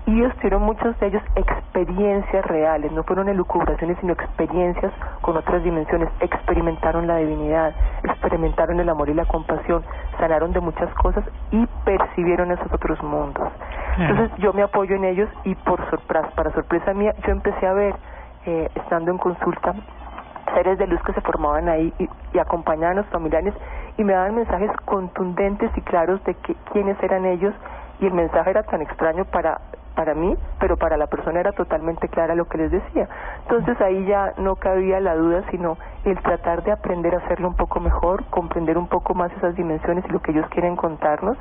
Y 0.08 0.20
ellos 0.20 0.34
tuvieron 0.36 0.62
muchos 0.62 0.98
de 1.00 1.08
ellos 1.08 1.22
experiencias 1.36 2.42
reales, 2.46 2.90
no 2.92 3.02
fueron 3.02 3.28
elucubraciones, 3.28 3.98
sino 4.00 4.14
experiencias 4.14 4.90
con 5.20 5.36
otras 5.36 5.62
dimensiones. 5.62 6.08
Experimentaron 6.20 7.06
la 7.06 7.16
divinidad, 7.16 7.74
experimentaron 8.04 8.80
el 8.80 8.88
amor 8.88 9.10
y 9.10 9.14
la 9.14 9.26
compasión, 9.26 9.84
sanaron 10.18 10.54
de 10.54 10.60
muchas 10.60 10.88
cosas 10.94 11.24
y 11.50 11.66
percibieron 11.84 12.50
esos 12.50 12.72
otros 12.72 13.02
mundos. 13.02 13.52
Entonces 13.98 14.30
yo 14.38 14.54
me 14.54 14.62
apoyo 14.62 14.96
en 14.96 15.04
ellos 15.04 15.28
y 15.44 15.54
por 15.56 15.78
sorpresa, 15.90 16.30
para 16.34 16.52
sorpresa 16.52 16.94
mía, 16.94 17.12
yo 17.26 17.32
empecé 17.32 17.66
a 17.66 17.74
ver, 17.74 17.94
eh, 18.46 18.70
estando 18.76 19.10
en 19.10 19.18
consulta, 19.18 19.74
seres 20.54 20.78
de 20.78 20.86
luz 20.86 21.00
que 21.02 21.12
se 21.12 21.20
formaban 21.20 21.68
ahí 21.68 21.92
y, 21.98 22.08
y 22.32 22.38
acompañaban 22.38 22.98
a 22.98 23.00
los 23.02 23.10
familiares 23.10 23.54
y 23.96 24.04
me 24.04 24.12
daban 24.12 24.34
mensajes 24.34 24.70
contundentes 24.84 25.70
y 25.76 25.80
claros 25.82 26.22
de 26.24 26.34
que, 26.34 26.54
quiénes 26.72 27.02
eran 27.02 27.26
ellos 27.26 27.54
y 28.00 28.06
el 28.06 28.12
mensaje 28.12 28.50
era 28.50 28.62
tan 28.62 28.80
extraño 28.80 29.24
para 29.24 29.60
para 29.98 30.14
mí, 30.14 30.32
pero 30.60 30.76
para 30.76 30.96
la 30.96 31.08
persona 31.08 31.40
era 31.40 31.50
totalmente 31.50 32.08
clara 32.08 32.36
lo 32.36 32.44
que 32.44 32.56
les 32.56 32.70
decía. 32.70 33.08
Entonces 33.42 33.80
ahí 33.80 34.06
ya 34.06 34.32
no 34.36 34.54
cabía 34.54 35.00
la 35.00 35.16
duda, 35.16 35.42
sino 35.50 35.76
el 36.04 36.16
tratar 36.22 36.62
de 36.62 36.70
aprender 36.70 37.16
a 37.16 37.18
hacerlo 37.18 37.48
un 37.48 37.56
poco 37.56 37.80
mejor, 37.80 38.22
comprender 38.26 38.78
un 38.78 38.86
poco 38.86 39.16
más 39.16 39.32
esas 39.32 39.56
dimensiones 39.56 40.04
y 40.08 40.12
lo 40.12 40.22
que 40.22 40.30
ellos 40.30 40.46
quieren 40.50 40.76
contarnos. 40.76 41.36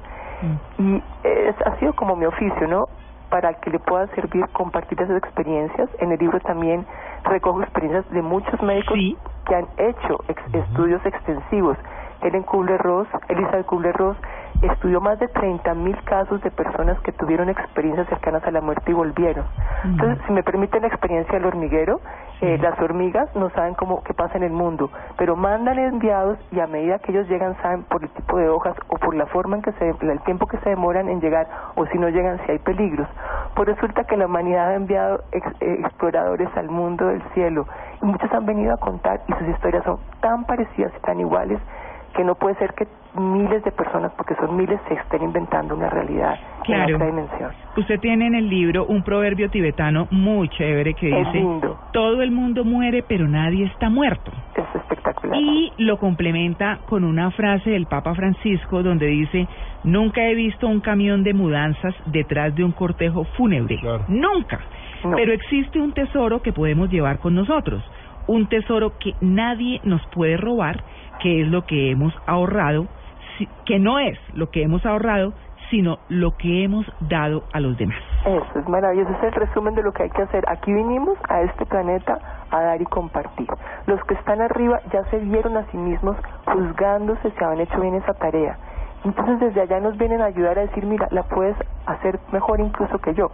Y 0.79 1.03
es, 1.21 1.55
ha 1.67 1.75
sido 1.77 1.93
como 1.93 2.15
mi 2.15 2.25
oficio, 2.25 2.67
¿no? 2.67 2.87
Para 3.29 3.53
que 3.53 3.69
le 3.69 3.77
pueda 3.77 4.07
servir 4.15 4.47
compartir 4.53 4.99
esas 5.03 5.17
experiencias. 5.17 5.87
En 5.99 6.11
el 6.11 6.17
libro 6.17 6.39
también 6.39 6.83
recojo 7.23 7.61
experiencias 7.61 8.09
de 8.11 8.21
muchos 8.21 8.61
médicos 8.61 8.93
Sí. 8.95 9.17
que 9.45 9.55
han 9.55 9.67
hecho 9.77 10.19
ex- 10.27 10.53
estudios 10.53 11.05
extensivos. 11.05 11.77
Helen 12.21 12.43
Kubler-Ross, 12.43 13.07
Elizabeth 13.29 13.65
Kubler-Ross, 13.67 14.17
estudió 14.63 14.99
más 15.01 15.19
de 15.19 15.27
30.000 15.29 16.03
casos 16.03 16.41
de 16.41 16.49
personas 16.49 16.99
que 17.01 17.11
tuvieron 17.11 17.47
experiencias 17.49 18.07
cercanas 18.07 18.43
a 18.43 18.49
la 18.51 18.59
muerte 18.59 18.89
y 18.89 18.93
volvieron. 18.95 19.45
Entonces, 19.83 20.17
si 20.25 20.33
me 20.33 20.41
permiten 20.41 20.81
la 20.81 20.87
experiencia 20.87 21.33
del 21.35 21.45
hormiguero, 21.45 22.01
eh, 22.39 22.59
las 22.61 22.79
hormigas 22.79 23.35
no 23.35 23.49
saben 23.49 23.73
cómo 23.73 24.03
qué 24.03 24.13
pasa 24.13 24.37
en 24.37 24.43
el 24.43 24.51
mundo, 24.51 24.91
pero 25.17 25.35
mandan 25.35 25.79
enviados 25.79 26.37
y 26.51 26.59
a 26.59 26.67
medida 26.67 26.99
que 26.99 27.11
ellos 27.11 27.27
llegan 27.27 27.57
saben 27.63 27.83
por 27.83 28.03
el 28.03 28.09
tipo 28.09 28.37
de 28.37 28.47
hojas 28.47 28.75
o 28.89 28.97
por 28.97 29.15
la 29.15 29.25
forma 29.25 29.55
en 29.55 29.63
que 29.63 29.71
se 29.73 29.89
el 29.89 30.21
tiempo 30.21 30.45
que 30.45 30.57
se 30.59 30.69
demoran 30.69 31.09
en 31.09 31.19
llegar 31.19 31.47
o 31.75 31.85
si 31.87 31.97
no 31.97 32.09
llegan 32.09 32.39
si 32.45 32.51
hay 32.51 32.59
peligros. 32.59 33.07
Pues 33.55 33.67
resulta 33.67 34.03
que 34.03 34.17
la 34.17 34.27
humanidad 34.27 34.69
ha 34.69 34.75
enviado 34.75 35.23
eh, 35.31 35.41
exploradores 35.61 36.49
al 36.55 36.69
mundo 36.69 37.07
del 37.07 37.23
cielo 37.33 37.65
y 38.01 38.05
muchos 38.05 38.31
han 38.31 38.45
venido 38.45 38.73
a 38.73 38.77
contar 38.77 39.21
y 39.27 39.33
sus 39.33 39.47
historias 39.47 39.83
son 39.83 39.97
tan 40.21 40.45
parecidas 40.45 40.91
y 40.95 41.01
tan 41.01 41.19
iguales 41.19 41.59
que 42.17 42.23
no 42.25 42.35
puede 42.35 42.55
ser 42.55 42.73
que 42.73 42.85
miles 43.17 43.63
de 43.63 43.71
personas, 43.71 44.11
porque 44.17 44.35
son 44.35 44.57
miles, 44.57 44.79
se 44.87 44.95
estén 44.95 45.23
inventando 45.23 45.75
una 45.75 45.89
realidad 45.89 46.35
Claro. 46.65 46.89
en 46.89 46.95
otra 46.95 47.07
dimensión. 47.07 47.51
Usted 47.77 47.99
tiene 48.01 48.27
en 48.27 48.35
el 48.35 48.49
libro 48.49 48.85
un 48.85 49.01
proverbio 49.03 49.49
tibetano 49.49 50.07
muy 50.11 50.49
chévere 50.49 50.93
que 50.95 51.09
Es 51.09 51.25
dice, 51.27 51.37
lindo. 51.37 51.79
todo 51.93 52.21
el 52.21 52.31
mundo 52.31 52.65
muere 52.65 53.03
pero 53.07 53.27
nadie 53.27 53.65
está 53.65 53.89
muerto. 53.89 54.31
Es 54.55 54.65
espectacular. 54.75 55.37
Y 55.39 55.71
lo 55.77 55.97
complementa 55.97 56.79
con 56.89 57.03
una 57.05 57.31
frase 57.31 57.69
del 57.69 57.85
Papa 57.85 58.13
Francisco 58.15 58.83
donde 58.83 59.05
dice, 59.07 59.47
nunca 59.83 60.23
he 60.27 60.35
visto 60.35 60.67
un 60.67 60.81
camión 60.81 61.23
de 61.23 61.33
mudanzas 61.33 61.95
detrás 62.07 62.53
de 62.55 62.63
un 62.65 62.71
cortejo 62.73 63.23
fúnebre. 63.37 63.77
Claro. 63.79 64.03
Nunca. 64.09 64.59
No. 65.03 65.15
Pero 65.15 65.31
existe 65.31 65.79
un 65.79 65.93
tesoro 65.93 66.41
que 66.41 66.51
podemos 66.51 66.89
llevar 66.89 67.19
con 67.19 67.35
nosotros. 67.35 67.83
Un 68.27 68.47
tesoro 68.47 68.97
que 68.99 69.13
nadie 69.21 69.79
nos 69.85 70.05
puede 70.07 70.35
robar, 70.35 70.83
que 71.19 71.41
es 71.41 71.47
lo 71.47 71.63
que 71.63 71.91
hemos 71.91 72.13
ahorrado, 72.25 72.87
si- 73.37 73.47
que 73.65 73.79
no 73.79 73.99
es 73.99 74.17
lo 74.33 74.47
que 74.49 74.63
hemos 74.63 74.85
ahorrado, 74.85 75.33
sino 75.69 75.97
lo 76.07 76.31
que 76.37 76.63
hemos 76.63 76.85
dado 76.99 77.43
a 77.53 77.59
los 77.59 77.77
demás. 77.77 77.99
Eso 78.25 78.59
es 78.59 78.67
maravilloso, 78.67 79.11
es 79.11 79.23
el 79.23 79.31
resumen 79.33 79.75
de 79.75 79.83
lo 79.83 79.91
que 79.91 80.03
hay 80.03 80.09
que 80.09 80.21
hacer. 80.21 80.43
Aquí 80.47 80.73
vinimos 80.73 81.17
a 81.29 81.41
este 81.41 81.65
planeta 81.65 82.17
a 82.51 82.61
dar 82.61 82.81
y 82.81 82.85
compartir. 82.85 83.47
Los 83.85 84.01
que 84.05 84.13
están 84.15 84.41
arriba 84.41 84.79
ya 84.91 85.03
se 85.05 85.17
vieron 85.19 85.57
a 85.57 85.65
sí 85.71 85.77
mismos 85.77 86.15
juzgándose 86.45 87.31
si 87.31 87.43
habían 87.43 87.61
hecho 87.61 87.79
bien 87.79 87.95
esa 87.95 88.13
tarea. 88.13 88.57
Entonces 89.03 89.39
desde 89.39 89.61
allá 89.61 89.79
nos 89.79 89.97
vienen 89.97 90.21
a 90.21 90.25
ayudar 90.25 90.57
a 90.57 90.61
decir, 90.61 90.85
mira, 90.85 91.07
la 91.11 91.23
puedes 91.23 91.55
hacer 91.85 92.19
mejor 92.31 92.59
incluso 92.59 92.97
que 92.99 93.13
yo. 93.13 93.31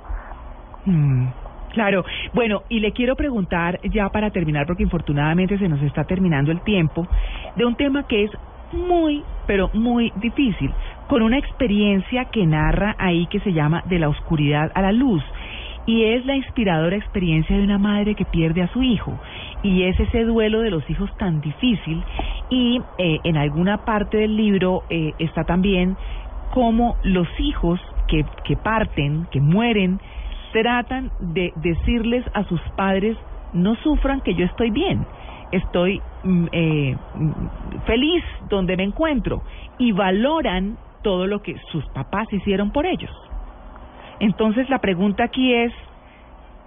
Mm, 0.85 1.27
Claro, 1.73 2.05
bueno, 2.33 2.61
y 2.69 2.79
le 2.79 2.91
quiero 2.91 3.15
preguntar 3.15 3.79
ya 3.91 4.07
para 4.09 4.29
terminar, 4.29 4.67
porque 4.67 4.83
infortunadamente 4.83 5.57
se 5.57 5.67
nos 5.67 5.81
está 5.81 6.03
terminando 6.03 6.51
el 6.51 6.61
tiempo, 6.61 7.07
de 7.55 7.65
un 7.65 7.75
tema 7.75 8.03
que 8.07 8.25
es 8.25 8.31
muy, 8.71 9.23
pero 9.47 9.69
muy 9.73 10.11
difícil, 10.17 10.71
con 11.07 11.23
una 11.23 11.39
experiencia 11.39 12.25
que 12.25 12.45
narra 12.45 12.95
ahí 12.99 13.25
que 13.27 13.39
se 13.39 13.53
llama 13.53 13.83
De 13.87 13.97
la 13.97 14.09
oscuridad 14.09 14.71
a 14.75 14.81
la 14.81 14.91
luz. 14.91 15.23
Y 15.85 16.03
es 16.03 16.25
la 16.25 16.35
inspiradora 16.35 16.95
experiencia 16.95 17.57
de 17.57 17.63
una 17.63 17.77
madre 17.77 18.15
que 18.15 18.23
pierde 18.23 18.61
a 18.61 18.67
su 18.67 18.83
hijo. 18.83 19.19
Y 19.63 19.83
es 19.83 19.99
ese 19.99 20.23
duelo 20.23 20.61
de 20.61 20.69
los 20.69 20.87
hijos 20.89 21.09
tan 21.17 21.41
difícil. 21.41 22.01
Y 22.49 22.81
eh, 22.97 23.19
en 23.23 23.35
alguna 23.35 23.83
parte 23.83 24.17
del 24.17 24.37
libro 24.37 24.83
eh, 24.89 25.11
está 25.19 25.43
también 25.43 25.97
cómo 26.53 26.95
los 27.03 27.27
hijos 27.39 27.81
que, 28.07 28.25
que 28.45 28.55
parten, 28.55 29.27
que 29.29 29.41
mueren, 29.41 29.99
tratan 30.53 31.11
de 31.19 31.51
decirles 31.57 32.23
a 32.33 32.45
sus 32.45 32.61
padres, 32.77 33.17
no 33.51 33.75
sufran 33.77 34.21
que 34.21 34.35
yo 34.35 34.45
estoy 34.45 34.69
bien, 34.69 35.05
estoy 35.51 36.01
mm, 36.23 36.45
eh, 36.51 36.95
mm, 37.15 37.31
feliz 37.85 38.23
donde 38.49 38.77
me 38.77 38.83
encuentro 38.83 39.41
y 39.77 39.91
valoran 39.91 40.77
todo 41.01 41.27
lo 41.27 41.41
que 41.41 41.57
sus 41.71 41.85
papás 41.89 42.31
hicieron 42.31 42.71
por 42.71 42.85
ellos. 42.85 43.11
Entonces 44.19 44.69
la 44.69 44.79
pregunta 44.79 45.25
aquí 45.25 45.53
es, 45.53 45.73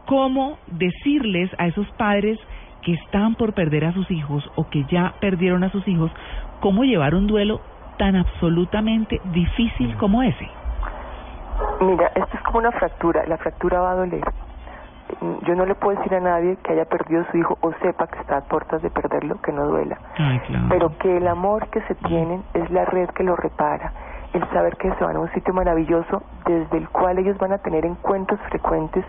¿cómo 0.05 0.59
decirles 0.67 1.51
a 1.59 1.69
esos 1.69 1.89
padres 1.93 2.39
que 2.83 2.93
están 2.93 3.35
por 3.35 3.55
perder 3.55 3.85
a 3.85 3.93
sus 3.93 4.11
hijos 4.11 4.45
o 4.57 4.69
que 4.69 4.85
ya 4.91 5.15
perdieron 5.21 5.65
a 5.65 5.71
sus 5.71 5.87
hijos, 5.89 6.11
cómo 6.61 6.85
llevar 6.85 7.15
un 7.15 7.27
duelo 7.27 7.61
tan 7.99 8.15
absolutamente 8.15 9.21
difícil 9.33 9.97
como 9.97 10.23
ese? 10.23 10.49
Mira, 11.81 12.07
esto 12.15 12.37
es 12.37 12.43
como 12.43 12.59
una 12.59 12.73
fractura, 12.73 13.25
la 13.27 13.37
fractura 13.37 13.81
va 13.81 13.93
a 13.93 13.95
doler. 13.97 14.25
Mm, 15.21 15.45
Yo 15.45 15.55
no 15.55 15.67
le 15.67 15.75
puedo 15.75 15.97
decir 15.99 16.15
a 16.15 16.21
nadie 16.21 16.57
que 16.63 16.73
haya 16.73 16.85
perdido 16.85 17.23
a 17.23 17.31
su 17.31 17.37
hijo 17.37 17.59
o 17.61 17.73
sepa 17.83 18.07
que 18.07 18.19
está 18.21 18.39
a 18.39 18.41
puertas 18.43 18.83
de 18.83 18.91
perderlo, 18.91 19.41
que 19.43 19.53
no 19.53 19.67
duela. 19.67 19.99
Ay, 20.19 20.41
claro. 20.41 20.65
Pero 20.69 20.99
que 20.99 21.17
el 21.17 21.29
amor 21.29 21.69
que 21.69 21.81
se 21.83 21.95
tienen 21.95 22.43
es 22.55 22.71
la 22.71 22.85
red 22.87 23.09
que 23.11 23.23
lo 23.23 23.37
repara. 23.37 23.93
El 24.33 24.49
saber 24.51 24.77
que 24.77 24.93
se 24.95 25.05
van 25.05 25.17
a 25.17 25.21
un 25.21 25.31
sitio 25.33 25.55
maravilloso 25.55 26.23
desde 26.45 26.77
el 26.79 26.89
cual 26.89 27.19
ellos 27.19 27.39
van 27.39 27.53
a 27.53 27.59
tener 27.59 27.87
encuentros 27.87 28.41
frecuentes 28.51 29.05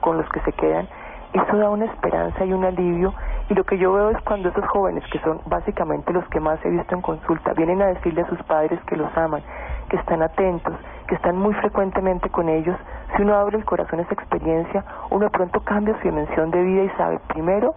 con 0.00 0.16
los 0.18 0.28
que 0.28 0.40
se 0.40 0.52
quedan, 0.52 0.86
eso 1.32 1.56
da 1.56 1.70
una 1.70 1.86
esperanza 1.86 2.44
y 2.44 2.52
un 2.52 2.64
alivio. 2.64 3.12
Y 3.48 3.54
lo 3.54 3.64
que 3.64 3.78
yo 3.78 3.92
veo 3.92 4.10
es 4.10 4.20
cuando 4.22 4.50
esos 4.50 4.64
jóvenes, 4.66 5.02
que 5.10 5.18
son 5.20 5.40
básicamente 5.46 6.12
los 6.12 6.26
que 6.28 6.40
más 6.40 6.62
he 6.64 6.70
visto 6.70 6.94
en 6.94 7.00
consulta, 7.00 7.54
vienen 7.54 7.82
a 7.82 7.86
decirle 7.86 8.22
a 8.22 8.28
sus 8.28 8.42
padres 8.44 8.78
que 8.86 8.96
los 8.96 9.14
aman, 9.16 9.42
que 9.88 9.96
están 9.96 10.22
atentos, 10.22 10.74
que 11.06 11.14
están 11.14 11.36
muy 11.36 11.54
frecuentemente 11.54 12.28
con 12.30 12.48
ellos, 12.48 12.76
si 13.16 13.22
uno 13.22 13.34
abre 13.34 13.56
el 13.58 13.64
corazón 13.64 14.00
a 14.00 14.02
esa 14.02 14.14
experiencia, 14.14 14.84
uno 15.10 15.30
pronto 15.30 15.60
cambia 15.60 15.94
su 15.96 16.02
dimensión 16.08 16.50
de 16.50 16.62
vida 16.62 16.82
y 16.84 16.90
sabe, 16.90 17.18
primero, 17.28 17.74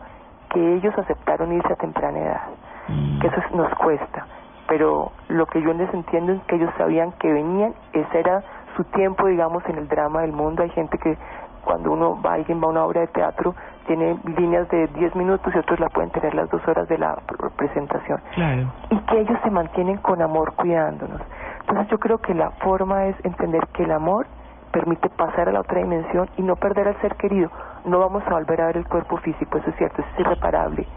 que 0.49 0.75
ellos 0.75 0.93
aceptaron 0.97 1.51
irse 1.53 1.71
a 1.71 1.75
temprana 1.77 2.19
edad 2.19 2.41
que 3.21 3.27
eso 3.27 3.37
es- 3.39 3.51
nos 3.55 3.73
cuesta. 3.75 4.25
Pero 4.67 5.11
lo 5.29 5.45
que 5.45 5.61
yo 5.61 5.71
les 5.73 5.93
entiendo 5.93 6.33
es 6.33 6.41
que 6.43 6.55
ellos 6.55 6.71
sabían 6.77 7.11
que 7.13 7.31
venían, 7.31 7.73
ese 7.93 8.19
era 8.19 8.43
su 8.75 8.83
tiempo, 8.85 9.27
digamos, 9.27 9.63
en 9.69 9.77
el 9.77 9.87
drama 9.87 10.21
del 10.21 10.33
mundo. 10.33 10.63
Hay 10.63 10.69
gente 10.71 10.97
que 10.97 11.17
cuando 11.63 11.91
uno 11.91 12.19
va, 12.21 12.33
alguien 12.33 12.59
va 12.61 12.65
a 12.65 12.69
una 12.69 12.83
obra 12.83 13.01
de 13.01 13.07
teatro, 13.07 13.53
tiene 13.85 14.17
líneas 14.37 14.67
de 14.69 14.87
10 14.87 15.15
minutos 15.15 15.53
y 15.55 15.57
otros 15.59 15.79
la 15.79 15.89
pueden 15.89 16.09
tener 16.11 16.33
las 16.33 16.49
dos 16.49 16.65
horas 16.67 16.87
de 16.89 16.97
la 16.97 17.15
pr- 17.15 17.51
presentación. 17.51 18.19
Claro. 18.33 18.71
Y 18.89 18.97
que 18.97 19.19
ellos 19.19 19.37
se 19.43 19.51
mantienen 19.51 19.97
con 19.97 20.21
amor 20.21 20.53
cuidándonos. 20.55 21.21
Entonces 21.61 21.87
yo 21.89 21.99
creo 21.99 22.17
que 22.19 22.33
la 22.33 22.51
forma 22.51 23.05
es 23.07 23.15
entender 23.25 23.67
que 23.73 23.83
el 23.83 23.91
amor 23.91 24.27
permite 24.71 25.09
pasar 25.09 25.49
a 25.49 25.51
la 25.51 25.61
otra 25.61 25.79
dimensión 25.79 26.29
y 26.37 26.43
no 26.43 26.55
perder 26.55 26.87
al 26.87 27.01
ser 27.01 27.15
querido. 27.15 27.49
No 27.85 27.99
vamos 27.99 28.23
a 28.27 28.31
volver 28.31 28.61
a 28.61 28.67
ver 28.67 28.77
el 28.77 28.87
cuerpo 28.87 29.17
físico, 29.17 29.57
eso 29.57 29.69
es 29.69 29.75
cierto, 29.77 30.01
eso 30.01 30.09
es 30.13 30.19
irreparable 30.19 30.87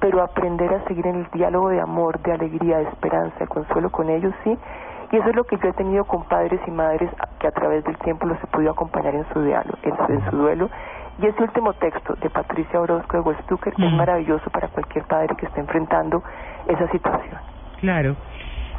pero 0.00 0.22
aprender 0.22 0.72
a 0.72 0.82
seguir 0.88 1.06
en 1.06 1.16
el 1.16 1.26
diálogo 1.30 1.68
de 1.68 1.80
amor, 1.80 2.20
de 2.22 2.32
alegría, 2.32 2.78
de 2.78 2.84
esperanza, 2.84 3.38
de 3.38 3.46
consuelo 3.46 3.90
con 3.90 4.08
ellos, 4.08 4.32
sí. 4.42 4.58
Y 5.12 5.16
eso 5.16 5.28
es 5.28 5.36
lo 5.36 5.44
que 5.44 5.58
yo 5.58 5.68
he 5.68 5.72
tenido 5.74 6.04
con 6.04 6.24
padres 6.24 6.60
y 6.66 6.70
madres 6.70 7.10
que 7.38 7.46
a 7.46 7.50
través 7.50 7.84
del 7.84 7.98
tiempo 7.98 8.26
los 8.26 8.42
he 8.42 8.46
podido 8.46 8.70
acompañar 8.70 9.14
en 9.14 9.26
su 9.32 9.42
diálogo, 9.42 9.76
en 9.82 9.96
su, 9.96 10.12
en 10.12 10.30
su 10.30 10.36
duelo. 10.36 10.70
Y 11.20 11.26
ese 11.26 11.42
último 11.42 11.74
texto 11.74 12.14
de 12.14 12.30
Patricia 12.30 12.80
Orozco 12.80 13.16
de 13.16 13.22
Westucker 13.22 13.74
es 13.76 13.92
Mm. 13.92 13.96
maravilloso 13.96 14.48
para 14.50 14.68
cualquier 14.68 15.04
padre 15.04 15.34
que 15.36 15.46
esté 15.46 15.60
enfrentando 15.60 16.22
esa 16.66 16.88
situación. 16.88 17.38
Claro. 17.80 18.16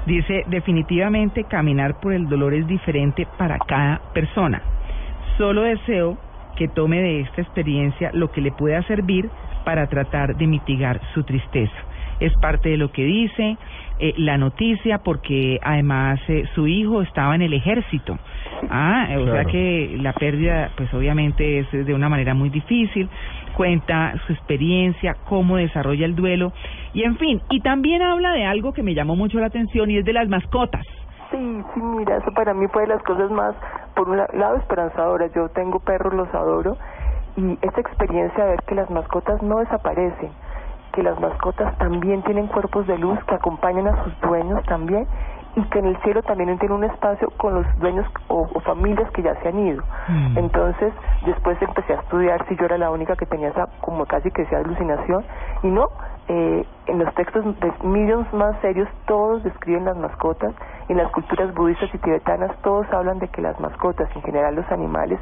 Dice, 0.06 0.44
definitivamente 0.48 1.44
caminar 1.44 2.00
por 2.00 2.14
el 2.14 2.28
dolor 2.28 2.54
es 2.54 2.66
diferente 2.68 3.28
para 3.38 3.58
cada 3.60 4.02
persona. 4.14 4.62
Solo 5.38 5.62
deseo 5.62 6.18
que 6.56 6.68
tome 6.68 7.02
de 7.02 7.22
esta 7.22 7.42
experiencia 7.42 8.12
lo 8.14 8.32
que 8.32 8.42
le 8.42 8.52
pueda 8.52 8.82
servir 8.84 9.30
para 9.64 9.88
tratar 9.88 10.36
de 10.36 10.48
mitigar 10.48 11.00
su 11.14 11.24
tristeza. 11.24 11.74
Es 12.20 12.34
parte 12.36 12.70
de 12.70 12.78
lo 12.78 12.92
que 12.92 13.04
dice 13.04 13.58
eh, 14.00 14.14
la 14.18 14.38
noticia 14.38 15.00
porque 15.00 15.60
además 15.64 16.20
eh, 16.28 16.44
su 16.54 16.68
hijo 16.68 17.02
estaba 17.02 17.34
en 17.36 17.42
el 17.42 17.54
ejército. 17.54 18.18
Ah, 18.70 19.08
o 19.18 19.26
sea 19.26 19.46
que 19.46 19.98
la 20.00 20.14
pérdida 20.14 20.70
pues 20.78 20.94
obviamente 20.94 21.60
es 21.60 21.72
de 21.72 21.94
una 21.94 22.10
manera 22.10 22.34
muy 22.36 22.50
difícil. 22.50 23.10
Cuenta 23.62 24.16
su 24.26 24.34
experiencia, 24.34 25.16
cómo 25.30 25.58
desarrolla 25.58 26.08
el 26.08 26.16
duelo 26.16 26.52
y 26.94 27.04
en 27.04 27.16
fin, 27.18 27.44
y 27.52 27.62
también 27.62 28.02
habla 28.02 28.32
de 28.32 28.44
algo 28.44 28.74
que 28.74 28.82
me 28.82 28.96
llamó 28.96 29.16
mucho 29.16 29.38
la 29.38 29.46
atención 29.46 29.92
y 29.92 30.00
es 30.00 30.04
de 30.04 30.14
las 30.14 30.28
mascotas. 30.28 30.82
Sí, 31.30 31.64
sí, 31.72 31.80
mira, 31.80 32.18
eso 32.18 32.32
para 32.34 32.56
mí 32.56 32.66
fue 32.74 32.82
de 32.82 32.88
las 32.88 33.04
cosas 33.04 33.30
más 33.30 33.54
por 33.96 34.10
un 34.10 34.18
lado 34.18 34.56
esperanzadora. 34.58 35.28
Yo 35.36 35.50
tengo 35.50 35.80
perros, 35.80 36.12
los 36.12 36.28
adoro 36.34 36.76
y 37.38 37.60
esta 37.62 37.82
experiencia 37.82 38.46
de 38.46 38.50
ver 38.50 38.64
que 38.64 38.74
las 38.74 38.90
mascotas 38.90 39.40
no 39.44 39.60
desaparecen, 39.60 40.32
que 40.94 41.04
las 41.04 41.20
mascotas 41.20 41.78
también 41.78 42.24
tienen 42.24 42.48
cuerpos 42.48 42.88
de 42.88 42.98
luz 42.98 43.24
que 43.26 43.36
acompañan 43.36 43.86
a 43.86 44.04
sus 44.04 44.20
dueños 44.22 44.64
también 44.64 45.06
y 45.56 45.64
que 45.64 45.80
en 45.80 45.86
el 45.86 45.98
cielo 46.02 46.22
también 46.24 46.58
tiene 46.60 46.76
un 46.76 46.84
espacio 46.84 47.30
con 47.38 47.56
los 47.56 47.80
dueños 47.80 48.06
o, 48.28 48.48
familias 48.62 49.10
que 49.12 49.22
ya 49.22 49.36
se 49.42 49.50
han 49.50 49.60
ido. 49.60 49.84
Mm. 50.08 50.38
Entonces, 50.38 50.94
después 51.26 51.62
empecé 51.62 51.94
a 51.94 52.00
estudiar 52.00 52.46
si 52.48 52.56
yo 52.56 52.66
era 52.66 52.78
la 52.78 52.92
única 52.92 53.16
que 53.16 53.26
tenía 53.26 53.50
esa, 53.50 53.68
como 53.82 54.06
casi 54.06 54.32
que 54.32 54.46
sea 54.46 54.60
alucinación, 54.60 55.26
y 55.64 55.68
no, 55.68 55.90
eh, 56.28 56.66
en 56.88 57.00
los 57.00 57.14
textos 57.16 57.44
de 57.60 57.74
mediums 57.84 58.32
más 58.34 58.56
serios 58.62 58.88
todos 59.06 59.44
describen 59.44 59.86
las 59.86 59.98
mascotas, 59.98 60.54
en 60.88 60.98
las 60.98 61.12
culturas 61.12 61.54
budistas 61.54 61.94
y 61.94 61.98
tibetanas 61.98 62.56
todos 62.62 62.86
hablan 62.94 63.20
de 63.20 63.28
que 63.28 63.42
las 63.42 63.60
mascotas, 63.60 64.10
en 64.16 64.22
general 64.22 64.56
los 64.56 64.70
animales, 64.72 65.20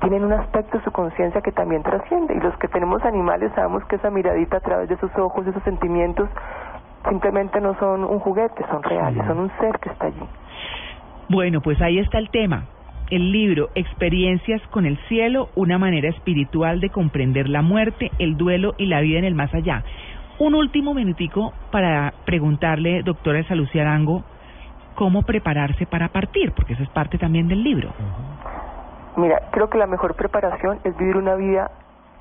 tienen 0.00 0.24
un 0.24 0.32
aspecto 0.32 0.78
de 0.78 0.84
su 0.84 0.92
conciencia 0.92 1.40
que 1.40 1.52
también 1.52 1.82
trasciende, 1.82 2.34
y 2.34 2.40
los 2.40 2.56
que 2.58 2.68
tenemos 2.68 3.04
animales 3.04 3.52
sabemos 3.54 3.84
que 3.86 3.96
esa 3.96 4.10
miradita 4.10 4.58
a 4.58 4.60
través 4.60 4.88
de 4.88 4.94
esos 4.94 5.10
ojos, 5.18 5.46
esos 5.46 5.62
sentimientos, 5.64 6.28
simplemente 7.06 7.60
no 7.60 7.78
son 7.78 8.04
un 8.04 8.18
juguete, 8.18 8.64
son 8.70 8.82
reales, 8.82 9.24
son 9.26 9.38
un 9.38 9.50
ser 9.58 9.78
que 9.80 9.90
está 9.90 10.06
allí. 10.06 10.22
Bueno, 11.28 11.60
pues 11.60 11.80
ahí 11.82 11.98
está 11.98 12.18
el 12.18 12.30
tema. 12.30 12.64
El 13.10 13.32
libro 13.32 13.68
Experiencias 13.74 14.60
con 14.68 14.86
el 14.86 14.98
cielo, 15.08 15.48
una 15.54 15.78
manera 15.78 16.08
espiritual 16.08 16.80
de 16.80 16.90
comprender 16.90 17.48
la 17.48 17.62
muerte, 17.62 18.10
el 18.18 18.36
duelo 18.36 18.74
y 18.76 18.86
la 18.86 19.00
vida 19.00 19.18
en 19.18 19.24
el 19.24 19.34
más 19.34 19.52
allá. 19.54 19.82
Un 20.38 20.54
último 20.54 20.94
minutico 20.94 21.52
para 21.70 22.12
preguntarle, 22.24 23.02
doctora 23.02 23.38
Elsa 23.38 23.54
Lucía 23.54 23.82
Arango, 23.82 24.24
cómo 24.94 25.22
prepararse 25.22 25.86
para 25.86 26.08
partir, 26.08 26.52
porque 26.52 26.74
eso 26.74 26.82
es 26.82 26.88
parte 26.90 27.18
también 27.18 27.48
del 27.48 27.62
libro. 27.62 27.90
Mira, 29.16 29.40
creo 29.50 29.68
que 29.68 29.78
la 29.78 29.86
mejor 29.86 30.14
preparación 30.14 30.78
es 30.84 30.96
vivir 30.96 31.16
una 31.16 31.34
vida 31.34 31.70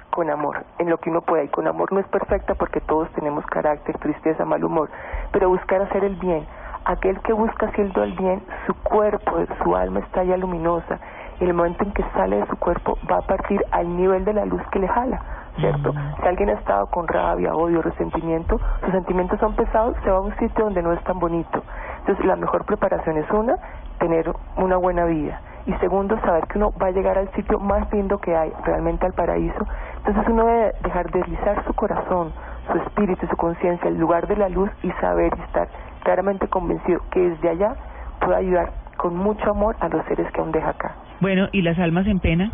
con 0.09 0.29
amor, 0.29 0.63
en 0.79 0.89
lo 0.89 0.97
que 0.97 1.09
uno 1.09 1.21
pueda. 1.21 1.43
Y 1.43 1.47
con 1.49 1.67
amor 1.67 1.91
no 1.93 1.99
es 1.99 2.07
perfecta 2.07 2.55
porque 2.55 2.81
todos 2.81 3.09
tenemos 3.11 3.45
carácter, 3.45 3.97
tristeza, 3.97 4.45
mal 4.45 4.63
humor, 4.63 4.89
pero 5.31 5.49
buscar 5.49 5.81
hacer 5.81 6.03
el 6.03 6.15
bien. 6.15 6.45
Aquel 6.85 7.19
que 7.21 7.33
busca 7.33 7.67
haciendo 7.67 8.03
el 8.03 8.13
bien, 8.13 8.41
su 8.65 8.73
cuerpo, 8.75 9.37
su 9.63 9.75
alma 9.75 9.99
está 9.99 10.23
ya 10.23 10.37
luminosa. 10.37 10.99
Y 11.39 11.43
el 11.43 11.53
momento 11.53 11.83
en 11.83 11.91
que 11.91 12.03
sale 12.13 12.37
de 12.37 12.47
su 12.47 12.57
cuerpo 12.57 12.97
va 13.09 13.17
a 13.17 13.21
partir 13.21 13.63
al 13.71 13.95
nivel 13.95 14.25
de 14.25 14.33
la 14.33 14.45
luz 14.45 14.61
que 14.71 14.79
le 14.79 14.87
jala, 14.87 15.21
¿cierto? 15.57 15.93
Si 16.19 16.27
alguien 16.27 16.49
ha 16.49 16.53
estado 16.53 16.87
con 16.87 17.07
rabia, 17.07 17.53
odio, 17.53 17.81
resentimiento, 17.81 18.59
sus 18.81 18.91
sentimientos 18.91 19.39
son 19.39 19.55
pesados, 19.55 19.95
se 20.03 20.09
va 20.09 20.17
a 20.17 20.21
un 20.21 20.35
sitio 20.37 20.63
donde 20.63 20.81
no 20.81 20.93
es 20.93 21.03
tan 21.03 21.19
bonito. 21.19 21.63
Entonces 21.99 22.25
la 22.25 22.35
mejor 22.37 22.65
preparación 22.65 23.17
es 23.17 23.29
una, 23.29 23.57
tener 23.99 24.33
una 24.55 24.77
buena 24.77 25.05
vida 25.05 25.41
y 25.67 25.73
segundo, 25.79 26.17
saber 26.21 26.47
que 26.47 26.57
uno 26.57 26.73
va 26.81 26.87
a 26.87 26.91
llegar 26.91 27.17
al 27.17 27.29
sitio 27.33 27.59
más 27.59 27.91
lindo 27.91 28.19
que 28.19 28.35
hay, 28.35 28.53
realmente 28.63 29.05
al 29.05 29.11
paraíso. 29.11 29.67
Entonces 30.07 30.31
uno 30.31 30.45
debe 30.45 30.73
dejar 30.83 31.11
deslizar 31.11 31.65
su 31.65 31.73
corazón, 31.73 32.31
su 32.71 32.77
espíritu, 32.77 33.27
su 33.27 33.35
conciencia, 33.35 33.89
el 33.89 33.97
lugar 33.97 34.25
de 34.27 34.37
la 34.37 34.47
luz 34.47 34.69
y 34.81 34.89
saber 35.01 35.33
y 35.37 35.41
estar 35.41 35.67
claramente 36.03 36.47
convencido 36.47 37.01
que 37.11 37.19
desde 37.19 37.49
allá 37.49 37.75
puede 38.21 38.37
ayudar 38.37 38.71
con 38.95 39.17
mucho 39.17 39.49
amor 39.51 39.75
a 39.81 39.89
los 39.89 40.05
seres 40.05 40.31
que 40.31 40.39
aún 40.39 40.53
deja 40.53 40.69
acá. 40.69 40.95
Bueno, 41.19 41.49
¿y 41.51 41.61
las 41.61 41.77
almas 41.77 42.07
en 42.07 42.21
pena? 42.21 42.53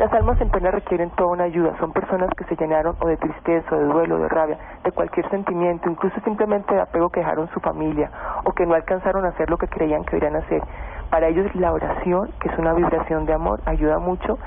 Las 0.00 0.12
almas 0.12 0.40
en 0.40 0.50
pena 0.50 0.72
requieren 0.72 1.10
toda 1.10 1.30
una 1.30 1.44
ayuda. 1.44 1.76
Son 1.78 1.92
personas 1.92 2.28
que 2.36 2.42
se 2.44 2.56
llenaron 2.56 2.96
o 2.98 3.06
de 3.06 3.16
tristeza, 3.16 3.76
o 3.76 3.78
de 3.78 3.84
duelo, 3.84 4.18
de 4.18 4.28
rabia, 4.28 4.58
de 4.82 4.90
cualquier 4.90 5.30
sentimiento, 5.30 5.88
incluso 5.88 6.16
simplemente 6.24 6.74
de 6.74 6.80
apego 6.80 7.10
que 7.10 7.20
dejaron 7.20 7.48
su 7.54 7.60
familia 7.60 8.10
o 8.42 8.52
que 8.52 8.66
no 8.66 8.74
alcanzaron 8.74 9.24
a 9.24 9.28
hacer 9.28 9.48
lo 9.48 9.56
que 9.56 9.68
creían 9.68 10.02
que 10.02 10.16
deberían 10.16 10.42
hacer. 10.42 10.62
Para 11.10 11.28
ellos 11.28 11.54
la 11.54 11.72
oración, 11.72 12.32
que 12.40 12.48
es 12.48 12.58
una 12.58 12.72
vibración 12.74 13.24
de 13.24 13.34
amor, 13.34 13.60
ayuda 13.66 14.00
mucho 14.00 14.38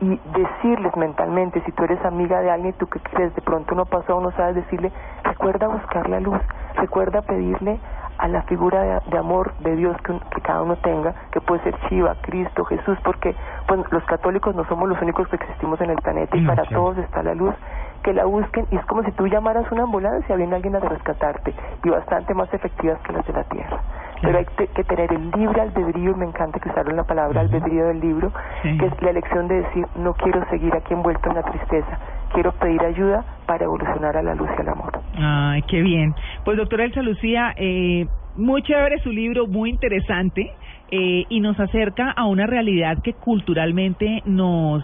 y 0.00 0.20
decirles 0.32 0.96
mentalmente, 0.96 1.60
si 1.64 1.72
tú 1.72 1.84
eres 1.84 2.04
amiga 2.04 2.40
de 2.40 2.50
alguien, 2.50 2.72
tú 2.74 2.86
que 2.86 3.00
crees, 3.00 3.34
de 3.34 3.42
pronto 3.42 3.74
no 3.74 3.84
pasó, 3.84 4.20
no 4.20 4.30
sabes 4.32 4.54
decirle, 4.56 4.92
recuerda 5.24 5.66
buscar 5.66 6.08
la 6.08 6.20
luz, 6.20 6.38
recuerda 6.74 7.22
pedirle 7.22 7.80
a 8.18 8.28
la 8.28 8.42
figura 8.42 9.00
de, 9.00 9.18
amor 9.18 9.54
de 9.60 9.76
Dios 9.76 9.96
que, 10.02 10.12
que, 10.34 10.40
cada 10.40 10.62
uno 10.62 10.76
tenga, 10.76 11.14
que 11.32 11.40
puede 11.40 11.62
ser 11.62 11.76
Shiva, 11.88 12.16
Cristo, 12.22 12.64
Jesús, 12.64 12.98
porque 13.04 13.34
pues, 13.66 13.80
los 13.90 14.04
católicos 14.04 14.54
no 14.54 14.64
somos 14.66 14.88
los 14.88 15.00
únicos 15.00 15.28
que 15.28 15.36
existimos 15.36 15.80
en 15.80 15.90
el 15.90 15.96
planeta 15.96 16.36
y 16.36 16.44
para 16.44 16.64
todos 16.64 16.98
está 16.98 17.22
la 17.22 17.34
luz, 17.34 17.54
que 18.02 18.12
la 18.12 18.24
busquen 18.24 18.66
y 18.70 18.76
es 18.76 18.84
como 18.86 19.02
si 19.02 19.12
tú 19.12 19.26
llamaras 19.26 19.70
una 19.72 19.84
ambulancia, 19.84 20.36
viene 20.36 20.56
alguien 20.56 20.76
a 20.76 20.80
rescatarte 20.80 21.54
y 21.84 21.88
bastante 21.88 22.34
más 22.34 22.52
efectivas 22.54 23.00
que 23.02 23.12
las 23.12 23.26
de 23.26 23.32
la 23.32 23.44
tierra 23.44 23.80
pero 24.22 24.38
hay 24.38 24.46
que 24.56 24.84
tener 24.84 25.12
el 25.12 25.30
libre 25.30 25.60
albedrío, 25.60 26.16
me 26.16 26.26
encanta 26.26 26.58
que 26.58 26.68
usaron 26.68 26.96
la 26.96 27.04
palabra 27.04 27.40
albedrío 27.40 27.86
del 27.86 28.00
libro, 28.00 28.32
que 28.62 28.86
es 28.86 29.02
la 29.02 29.10
elección 29.10 29.48
de 29.48 29.62
decir, 29.62 29.84
no 29.96 30.14
quiero 30.14 30.44
seguir 30.50 30.74
aquí 30.74 30.94
envuelto 30.94 31.28
en 31.28 31.36
la 31.36 31.42
tristeza, 31.42 31.98
quiero 32.32 32.52
pedir 32.52 32.82
ayuda 32.82 33.24
para 33.46 33.64
evolucionar 33.64 34.16
a 34.16 34.22
la 34.22 34.34
luz 34.34 34.48
y 34.56 34.60
al 34.60 34.68
amor. 34.68 35.00
Ay, 35.16 35.62
qué 35.62 35.82
bien. 35.82 36.14
Pues 36.44 36.56
doctora 36.56 36.84
Elsa 36.84 37.02
Lucía, 37.02 37.54
eh, 37.56 38.06
muy 38.36 38.62
chévere 38.62 38.98
su 39.00 39.10
libro, 39.10 39.46
muy 39.46 39.70
interesante, 39.70 40.52
eh, 40.90 41.24
y 41.28 41.40
nos 41.40 41.58
acerca 41.60 42.10
a 42.12 42.24
una 42.24 42.46
realidad 42.46 43.02
que 43.02 43.12
culturalmente 43.12 44.22
nos 44.24 44.82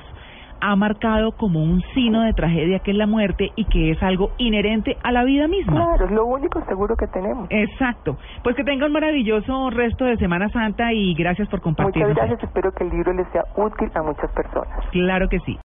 ha 0.64 0.76
marcado 0.76 1.32
como 1.32 1.62
un 1.62 1.82
signo 1.92 2.22
de 2.22 2.32
tragedia 2.32 2.78
que 2.78 2.92
es 2.92 2.96
la 2.96 3.06
muerte 3.06 3.52
y 3.54 3.66
que 3.66 3.90
es 3.90 4.02
algo 4.02 4.30
inherente 4.38 4.96
a 5.02 5.12
la 5.12 5.22
vida 5.22 5.46
misma. 5.46 5.74
Claro, 5.74 6.06
es 6.06 6.10
lo 6.10 6.24
único 6.24 6.64
seguro 6.64 6.96
que 6.96 7.06
tenemos. 7.08 7.46
Exacto. 7.50 8.16
Pues 8.42 8.56
que 8.56 8.64
tenga 8.64 8.86
un 8.86 8.92
maravilloso 8.92 9.68
resto 9.68 10.06
de 10.06 10.16
Semana 10.16 10.48
Santa 10.48 10.92
y 10.94 11.14
gracias 11.14 11.48
por 11.48 11.60
compartir. 11.60 12.02
Muchas 12.02 12.16
gracias, 12.16 12.42
espero 12.42 12.72
que 12.72 12.84
el 12.84 12.90
libro 12.90 13.12
les 13.12 13.28
sea 13.28 13.44
útil 13.56 13.90
a 13.94 14.02
muchas 14.02 14.30
personas. 14.32 14.78
Claro 14.90 15.28
que 15.28 15.38
sí. 15.40 15.58